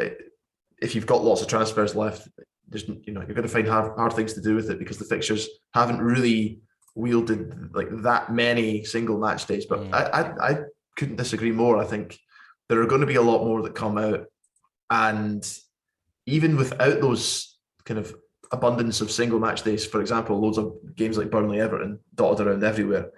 [0.80, 2.28] if you've got lots of transfers left,
[2.68, 4.98] there's you know you're going to find hard, hard things to do with it because
[4.98, 6.60] the fixtures haven't really
[6.94, 9.66] wielded like that many single match days.
[9.66, 9.94] But mm.
[9.94, 10.58] I, I, I
[10.96, 11.78] couldn't disagree more.
[11.78, 12.18] I think
[12.68, 14.26] there are going to be a lot more that come out,
[14.90, 15.46] and
[16.26, 17.57] even without those
[17.88, 18.14] kind of
[18.52, 22.62] abundance of single match days, for example, loads of games like Burnley, Everton dotted around
[22.62, 23.10] everywhere.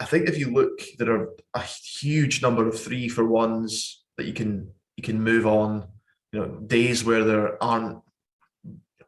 [0.00, 4.26] I think if you look, there are a huge number of three for ones that
[4.26, 5.86] you can you can move on.
[6.32, 8.00] You know, days where there aren't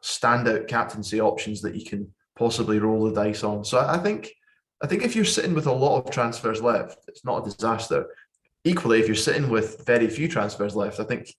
[0.01, 3.65] standout captaincy options that you can possibly roll the dice on.
[3.65, 4.31] So I think
[4.81, 8.05] I think if you're sitting with a lot of transfers left, it's not a disaster.
[8.63, 11.33] Equally, if you're sitting with very few transfers left, I think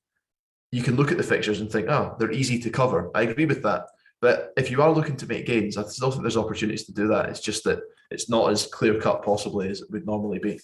[0.71, 3.11] you can look at the fixtures and think, oh, they're easy to cover.
[3.15, 3.87] I agree with that.
[4.21, 7.07] But if you are looking to make gains, I still think there's opportunities to do
[7.09, 7.29] that.
[7.29, 10.61] It's just that it's not as clear cut possibly as it would normally be.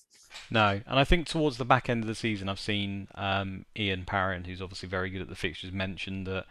[0.50, 4.04] No, and I think towards the back end of the season, I've seen um, Ian
[4.04, 6.46] Parron, who's obviously very good at the fixtures, mention that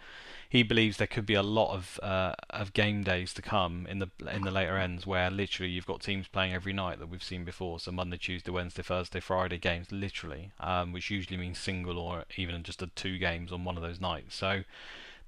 [0.53, 3.97] he believes there could be a lot of uh, of game days to come in
[3.97, 7.23] the in the later ends where literally you've got teams playing every night that we've
[7.23, 7.79] seen before.
[7.79, 12.61] So Monday, Tuesday, Wednesday, Thursday, Friday games, literally, um, which usually means single or even
[12.61, 14.35] just a two games on one of those nights.
[14.35, 14.61] So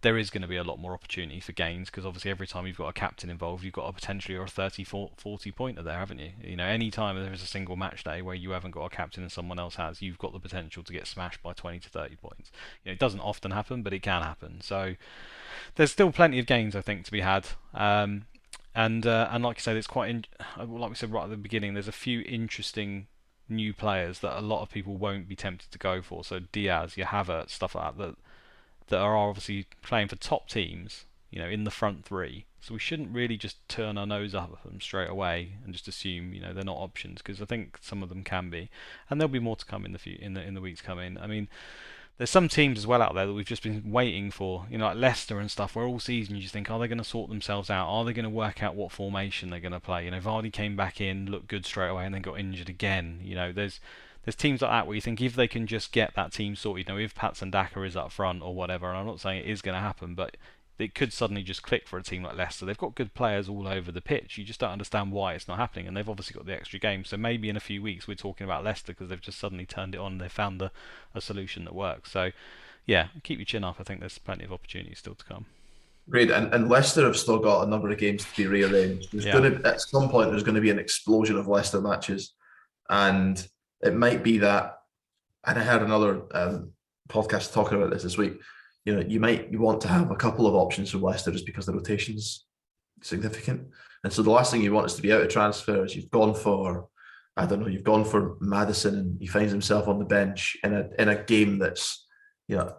[0.05, 2.67] there is going to be a lot more opportunity for gains because obviously every time
[2.67, 5.97] you've got a captain involved, you've got a potentially or a 30, 40 pointer there,
[5.97, 6.29] haven't you?
[6.43, 8.95] You know, any time there is a single match day where you haven't got a
[8.95, 11.89] captain and someone else has, you've got the potential to get smashed by 20 to
[11.89, 12.51] 30 points.
[12.83, 14.61] You know, it doesn't often happen, but it can happen.
[14.61, 14.93] So
[15.73, 17.47] there's still plenty of gains I think to be had.
[17.73, 18.27] Um,
[18.75, 21.37] and uh, and like I said, it's quite in, like we said right at the
[21.37, 21.73] beginning.
[21.73, 23.07] There's a few interesting
[23.49, 26.23] new players that a lot of people won't be tempted to go for.
[26.23, 28.15] So Diaz, you have stuff like that that
[28.87, 32.45] that are obviously playing for top teams, you know, in the front three.
[32.61, 35.87] So we shouldn't really just turn our nose up at them straight away and just
[35.87, 38.69] assume, you know, they're not options because I think some of them can be,
[39.09, 41.17] and there'll be more to come in the few, in the in the weeks coming.
[41.19, 41.47] I mean,
[42.17, 44.85] there's some teams as well out there that we've just been waiting for, you know,
[44.85, 47.29] like Leicester and stuff, where all season you just think, are they going to sort
[47.29, 47.87] themselves out?
[47.87, 50.05] Are they going to work out what formation they're going to play?
[50.05, 53.19] You know, Vardy came back in, looked good straight away, and then got injured again.
[53.21, 53.79] You know, there's
[54.25, 56.88] there's teams like that where you think if they can just get that team sorted,
[56.88, 59.49] you know, if Patson Daka is up front or whatever, and I'm not saying it
[59.49, 60.35] is going to happen, but
[60.77, 62.65] it could suddenly just click for a team like Leicester.
[62.65, 64.38] They've got good players all over the pitch.
[64.38, 67.05] You just don't understand why it's not happening, and they've obviously got the extra game.
[67.05, 69.95] So maybe in a few weeks we're talking about Leicester because they've just suddenly turned
[69.95, 70.13] it on.
[70.13, 70.71] and They found a,
[71.13, 72.11] a solution that works.
[72.11, 72.31] So
[72.85, 73.77] yeah, keep your chin up.
[73.79, 75.45] I think there's plenty of opportunities still to come.
[76.09, 79.11] Great, and, and Leicester have still got a number of games to be rearranged.
[79.11, 79.33] There's yeah.
[79.33, 82.33] going to at some point there's going to be an explosion of Leicester matches,
[82.89, 83.47] and
[83.81, 84.75] it might be that
[85.45, 86.71] and I heard another um,
[87.09, 88.39] podcast talking about this this week.
[88.83, 91.45] You know, you might you want to have a couple of options for Leicester just
[91.45, 92.45] because the rotation's
[93.01, 93.67] significant,
[94.03, 95.95] and so the last thing you want is to be out of transfers.
[95.95, 96.88] You've gone for,
[97.35, 100.73] I don't know, you've gone for Maddison, and he finds himself on the bench in
[100.73, 102.05] a in a game that's,
[102.47, 102.75] you know,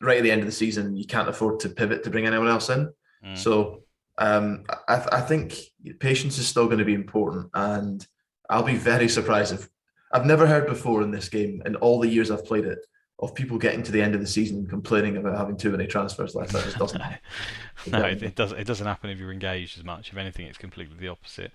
[0.00, 0.96] right at the end of the season.
[0.96, 2.92] You can't afford to pivot to bring anyone else in.
[3.24, 3.38] Mm.
[3.38, 3.84] So
[4.18, 5.56] um, I, I think
[6.00, 8.04] patience is still going to be important, and
[8.50, 9.68] I'll be very surprised if
[10.16, 12.78] I've never heard before in this game in all the years I've played it
[13.18, 16.34] of people getting to the end of the season complaining about having too many transfers
[16.34, 16.52] left.
[16.52, 17.02] That just doesn't.
[17.86, 18.52] no, it, it does.
[18.52, 20.10] It doesn't happen if you're engaged as much.
[20.10, 21.52] If anything, it's completely the opposite.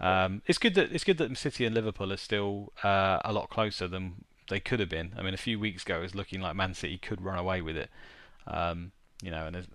[0.00, 3.50] Um, it's good that it's good that City and Liverpool are still uh, a lot
[3.50, 5.12] closer than they could have been.
[5.16, 7.62] I mean, a few weeks ago, it was looking like Man City could run away
[7.62, 7.88] with it.
[8.48, 8.90] Um,
[9.22, 9.68] you know, and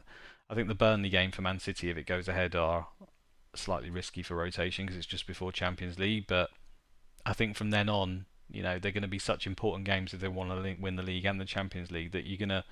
[0.49, 2.87] I think the Burnley game for Man City, if it goes ahead, are
[3.55, 6.25] slightly risky for rotation because it's just before Champions League.
[6.27, 6.49] But
[7.27, 10.21] I think from then on, you know, they're going to be such important games if
[10.21, 12.63] they want to win the league and the Champions League that you're going to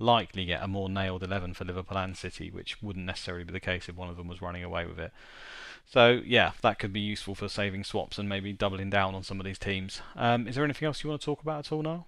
[0.00, 3.60] likely get a more nailed 11 for Liverpool and City, which wouldn't necessarily be the
[3.60, 5.12] case if one of them was running away with it.
[5.86, 9.38] So, yeah, that could be useful for saving swaps and maybe doubling down on some
[9.38, 10.02] of these teams.
[10.16, 12.06] Um, is there anything else you want to talk about at all now?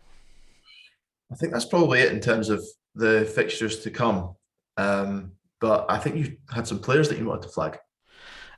[1.30, 2.64] I think that's probably it in terms of
[2.96, 4.34] the fixtures to come.
[4.76, 7.78] Um, but I think you had some players that you wanted to flag.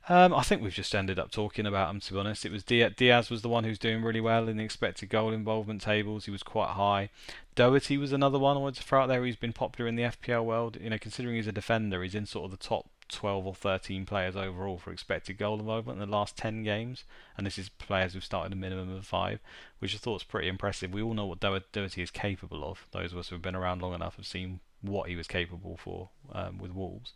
[0.07, 1.99] Um, I think we've just ended up talking about him.
[1.99, 4.63] To be honest, it was Diaz was the one who's doing really well in the
[4.63, 6.25] expected goal involvement tables.
[6.25, 7.09] He was quite high.
[7.55, 9.25] Doherty was another one I wanted to throw out there.
[9.25, 10.77] He's been popular in the FPL world.
[10.79, 14.05] You know, considering he's a defender, he's in sort of the top 12 or 13
[14.05, 17.03] players overall for expected goal involvement in the last 10 games,
[17.37, 19.39] and this is players who've started a minimum of five,
[19.79, 20.93] which I thought was pretty impressive.
[20.93, 22.87] We all know what Doherty is capable of.
[22.91, 26.09] Those of us who've been around long enough have seen what he was capable for
[26.31, 27.13] um, with Wolves.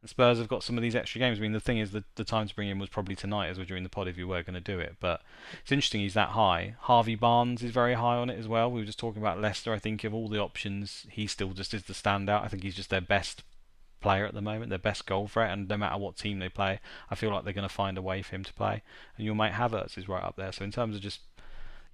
[0.00, 1.38] And Spurs have got some of these extra games.
[1.38, 3.58] I mean, the thing is, the, the time to bring him was probably tonight as
[3.58, 4.96] we're doing the pod if you were going to do it.
[5.00, 5.22] But
[5.62, 6.76] it's interesting he's that high.
[6.80, 8.70] Harvey Barnes is very high on it as well.
[8.70, 9.72] We were just talking about Leicester.
[9.72, 12.44] I think of all the options, he still just is the standout.
[12.44, 13.42] I think he's just their best
[14.00, 16.80] player at the moment, their best goal threat, and no matter what team they play,
[17.10, 18.82] I feel like they're going to find a way for him to play.
[19.16, 20.52] And your mate Havertz is right up there.
[20.52, 21.20] So in terms of just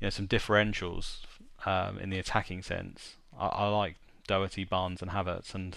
[0.00, 1.20] you know some differentials,
[1.64, 3.16] um, in the attacking sense.
[3.38, 3.96] I, I like
[4.32, 5.76] Doherty, Barnes, and Havertz, and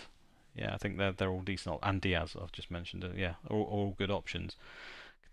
[0.55, 1.77] yeah, I think they're they're all decent.
[1.83, 3.05] And Diaz, I've just mentioned.
[3.17, 4.55] Yeah, all, all good options.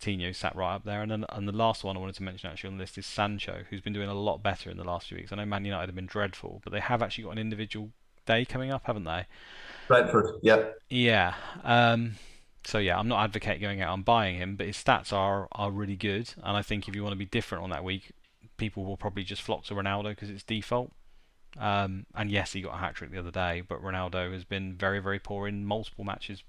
[0.00, 2.50] Coutinho sat right up there, and then and the last one I wanted to mention
[2.50, 5.06] actually on the list is Sancho, who's been doing a lot better in the last
[5.06, 5.30] few weeks.
[5.30, 7.90] I know Man United have been dreadful, but they have actually got an individual
[8.26, 9.26] day coming up, haven't they?
[9.86, 10.80] Brentford, yep.
[10.90, 11.34] Yeah.
[11.62, 12.16] Um,
[12.64, 15.70] so yeah, I'm not advocating going out and buying him, but his stats are are
[15.70, 18.10] really good, and I think if you want to be different on that week,
[18.56, 20.90] people will probably just flock to Ronaldo because it's default.
[21.58, 24.74] Um, and yes, he got a hat trick the other day, but Ronaldo has been
[24.74, 26.42] very very poor in multiple matches,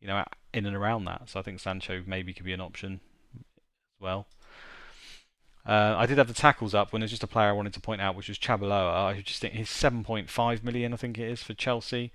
[0.00, 0.24] you know,
[0.54, 1.28] in and around that.
[1.28, 3.00] So I think Sancho maybe could be an option
[3.36, 4.26] as well.
[5.66, 7.80] Uh, I did have the tackles up when there's just a player I wanted to
[7.80, 9.06] point out, which was Chalobah.
[9.06, 12.12] I just think he's 7.5 million, I think it is for Chelsea.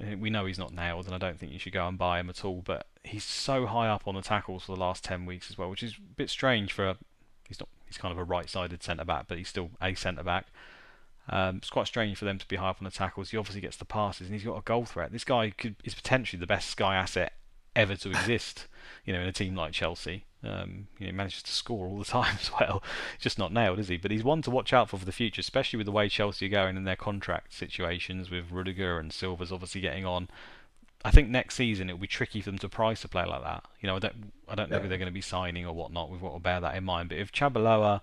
[0.00, 2.20] Uh, we know he's not nailed, and I don't think you should go and buy
[2.20, 2.62] him at all.
[2.64, 5.70] But he's so high up on the tackles for the last 10 weeks as well,
[5.70, 6.96] which is a bit strange for a,
[7.48, 10.46] he's not he's kind of a right-sided centre back, but he's still a centre back.
[11.28, 13.30] Um, it's quite strange for them to be high up on the tackles.
[13.30, 15.12] He obviously gets the passes, and he's got a goal threat.
[15.12, 17.32] This guy could, is potentially the best Sky asset
[17.74, 18.66] ever to exist.
[19.04, 21.98] You know, in a team like Chelsea, um, you know, he manages to score all
[21.98, 22.82] the time as well.
[23.18, 23.96] Just not nailed, is he?
[23.96, 26.46] But he's one to watch out for for the future, especially with the way Chelsea
[26.46, 30.28] are going in their contract situations with Rudiger and Silva's obviously getting on.
[31.04, 33.42] I think next season it will be tricky for them to price a player like
[33.42, 33.64] that.
[33.80, 34.82] You know, I don't, I don't know yeah.
[34.82, 36.10] who they're going to be signing or whatnot.
[36.10, 37.10] We've got to bear that in mind.
[37.10, 38.00] But if Chalobah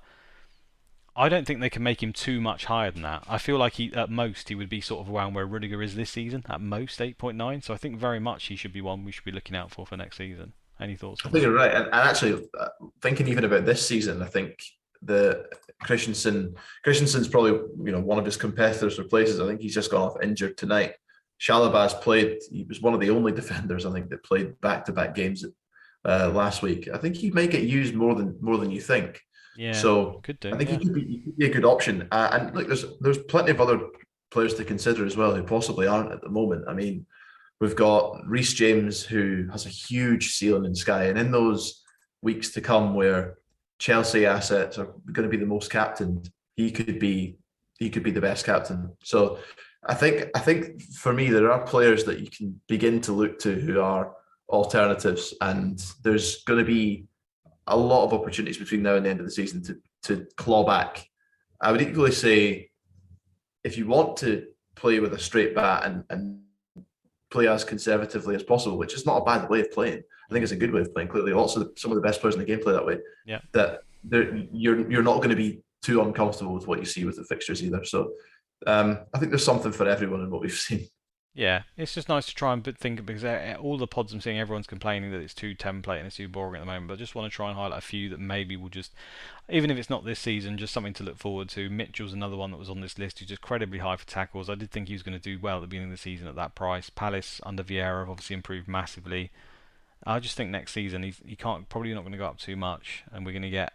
[1.16, 3.24] I don't think they can make him too much higher than that.
[3.28, 5.96] I feel like he, at most, he would be sort of around where Rudiger is
[5.96, 7.64] this season, at most 8.9.
[7.64, 9.86] So I think very much he should be one we should be looking out for
[9.86, 10.54] for next season.
[10.80, 11.22] Any thoughts?
[11.24, 11.72] I think you're right.
[11.72, 12.68] And, and actually, uh,
[13.02, 14.60] thinking even about this season, I think
[15.04, 15.46] the
[15.84, 19.40] Christensen, Christensen's probably you know one of his competitors for places.
[19.40, 20.96] I think he's just gone off injured tonight.
[21.40, 22.40] Chalobah's played.
[22.52, 25.46] He was one of the only defenders I think that played back-to-back games
[26.06, 26.90] uh, last week.
[26.92, 29.22] I think he might get used more than more than you think.
[29.56, 30.78] Yeah, so do, I think yeah.
[30.78, 32.08] he, could be, he, could be, a good option.
[32.12, 33.80] Uh, and look, there's there's plenty of other
[34.32, 36.66] players to consider as well who possibly aren't at the moment.
[36.68, 37.06] I mean,
[37.60, 41.84] we've got Reece James who has a huge ceiling in Sky, and in those
[42.22, 43.38] weeks to come where
[43.80, 47.38] Chelsea assets are going to be the most captained, he could be
[47.80, 48.92] he could be the best captain.
[49.04, 49.40] So
[49.86, 53.40] I think I think for me there are players that you can begin to look
[53.40, 54.16] to who are
[54.50, 57.06] alternatives, and there's going to be
[57.68, 60.66] a lot of opportunities between now and the end of the season to to claw
[60.66, 61.08] back.
[61.62, 62.70] I would equally say
[63.64, 66.42] if you want to play with a straight bat and, and
[67.32, 70.02] play as conservatively as possible, which is not a bad way of playing.
[70.30, 71.10] I think it's a good way of playing.
[71.10, 73.00] Clearly, also some of the best players in the game play that way.
[73.26, 73.40] Yeah.
[73.54, 77.24] That you're you're not going to be too uncomfortable with what you see with the
[77.26, 77.84] fixtures either.
[77.84, 78.12] So
[78.68, 80.88] um, I think there's something for everyone in what we've seen.
[81.36, 84.38] Yeah, it's just nice to try and think because uh, all the pods I'm seeing,
[84.38, 86.90] everyone's complaining that it's too template and it's too boring at the moment.
[86.90, 88.94] But I just want to try and highlight a few that maybe will just,
[89.50, 91.72] even if it's not this season, just something to look forward to.
[91.72, 94.48] Mitchell's another one that was on this list who's just credibly high for tackles.
[94.48, 96.28] I did think he was going to do well at the beginning of the season
[96.28, 96.92] at that price.
[96.92, 99.32] Palace under Vieira have obviously improved massively.
[100.06, 102.56] I just think next season he's, he can't probably not going to go up too
[102.56, 103.74] much, and we're going to get.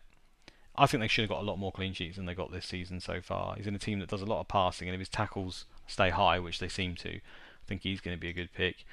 [0.77, 2.67] I think they should have got a lot more clean sheets than they got this
[2.67, 3.57] season so far.
[3.57, 6.11] He's in a team that does a lot of passing, and if his tackles stay
[6.11, 7.19] high, which they seem to
[7.69, 8.85] think he's going to be a good pick.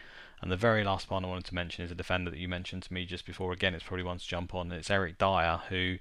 [0.41, 2.84] And the very last one I wanted to mention is a defender that you mentioned
[2.84, 3.53] to me just before.
[3.53, 4.71] Again, it's probably one to jump on.
[4.71, 5.97] It's Eric Dier, who,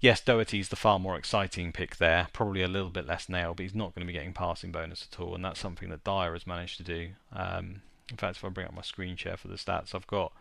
[0.00, 2.28] yes, Doherty's the far more exciting pick there.
[2.32, 5.06] Probably a little bit less nail, but he's not going to be getting passing bonus
[5.10, 5.34] at all.
[5.34, 7.10] And that's something that Dyer has managed to do.
[7.32, 10.32] Um, in fact, if I bring up my screen share for the stats, I've got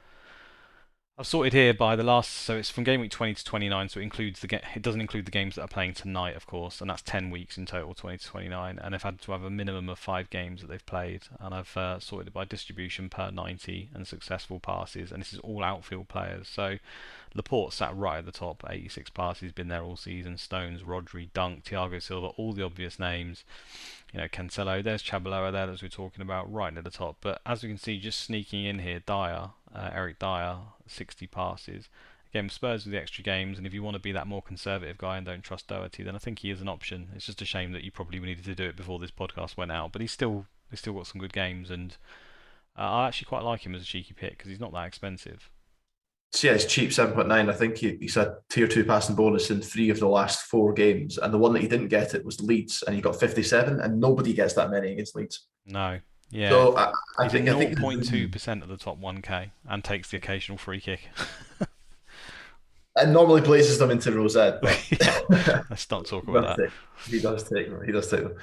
[1.20, 4.00] I've sorted here by the last, so it's from game week 20 to 29, so
[4.00, 6.90] it includes the it doesn't include the games that are playing tonight, of course, and
[6.90, 9.90] that's 10 weeks in total, 20 to 29, and they've had to have a minimum
[9.90, 13.90] of five games that they've played, and I've uh, sorted it by distribution per 90
[13.94, 16.48] and successful passes, and this is all outfield players.
[16.48, 16.78] So
[17.36, 20.38] Laporte sat right at the top, 86 passes, been there all season.
[20.38, 23.44] Stones, Rodri, Dunk, Thiago Silva, all the obvious names.
[24.14, 27.18] You know, Cancelo, there's Chalobah there as we are talking about, right near the top.
[27.22, 30.58] But as we can see, just sneaking in here, Dier, uh, Eric Dier,
[30.88, 31.90] 60 passes.
[32.32, 35.00] Again, Spurs with the extra games, and if you want to be that more conservative
[35.00, 37.10] guy and don't trust Doherty, then I think he is an option.
[37.16, 39.72] It's just a shame that you probably needed to do it before this podcast went
[39.72, 41.98] out, but he's still he's still got some good games, and
[42.78, 45.50] uh, I actually quite like him as a cheeky pick because he's not that expensive.
[46.32, 47.50] So yeah, it's cheap, 7.9.
[47.50, 50.74] I think he, he's had tier two passing bonus in three of the last four
[50.74, 51.18] games.
[51.18, 54.00] And the one that he didn't get it was Leeds, and he got 57, and
[54.00, 55.48] nobody gets that many against Leeds.
[55.66, 56.00] No.
[56.32, 56.50] Yeah.
[56.50, 60.12] So I, I he's think, at I think 0.2% of the top 1K and takes
[60.12, 61.10] the occasional free kick.
[62.96, 64.60] and normally places them into Rosette.
[64.92, 65.64] yeah.
[65.70, 66.72] Let's not talk about that.
[67.08, 67.86] He does take them.
[67.86, 68.36] He does take them.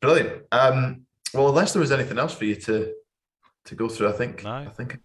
[0.00, 0.42] Brilliant.
[0.52, 2.92] Um, well, unless there was anything else for you to
[3.64, 4.44] to go through, I think.
[4.44, 4.50] No.
[4.50, 4.98] I think.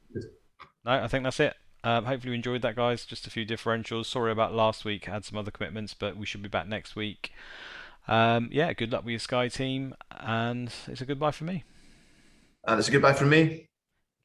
[0.86, 1.56] No, I think that's it.
[1.84, 3.06] Um, hopefully you enjoyed that, guys.
[3.06, 4.06] Just a few differentials.
[4.06, 5.10] Sorry about last week.
[5.10, 7.32] I had some other commitments, but we should be back next week.
[8.08, 11.64] Um, yeah, good luck with your Sky team, and it's a goodbye for me.
[12.66, 13.68] And it's a goodbye from me.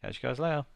[0.02, 0.66] Catch you guys later.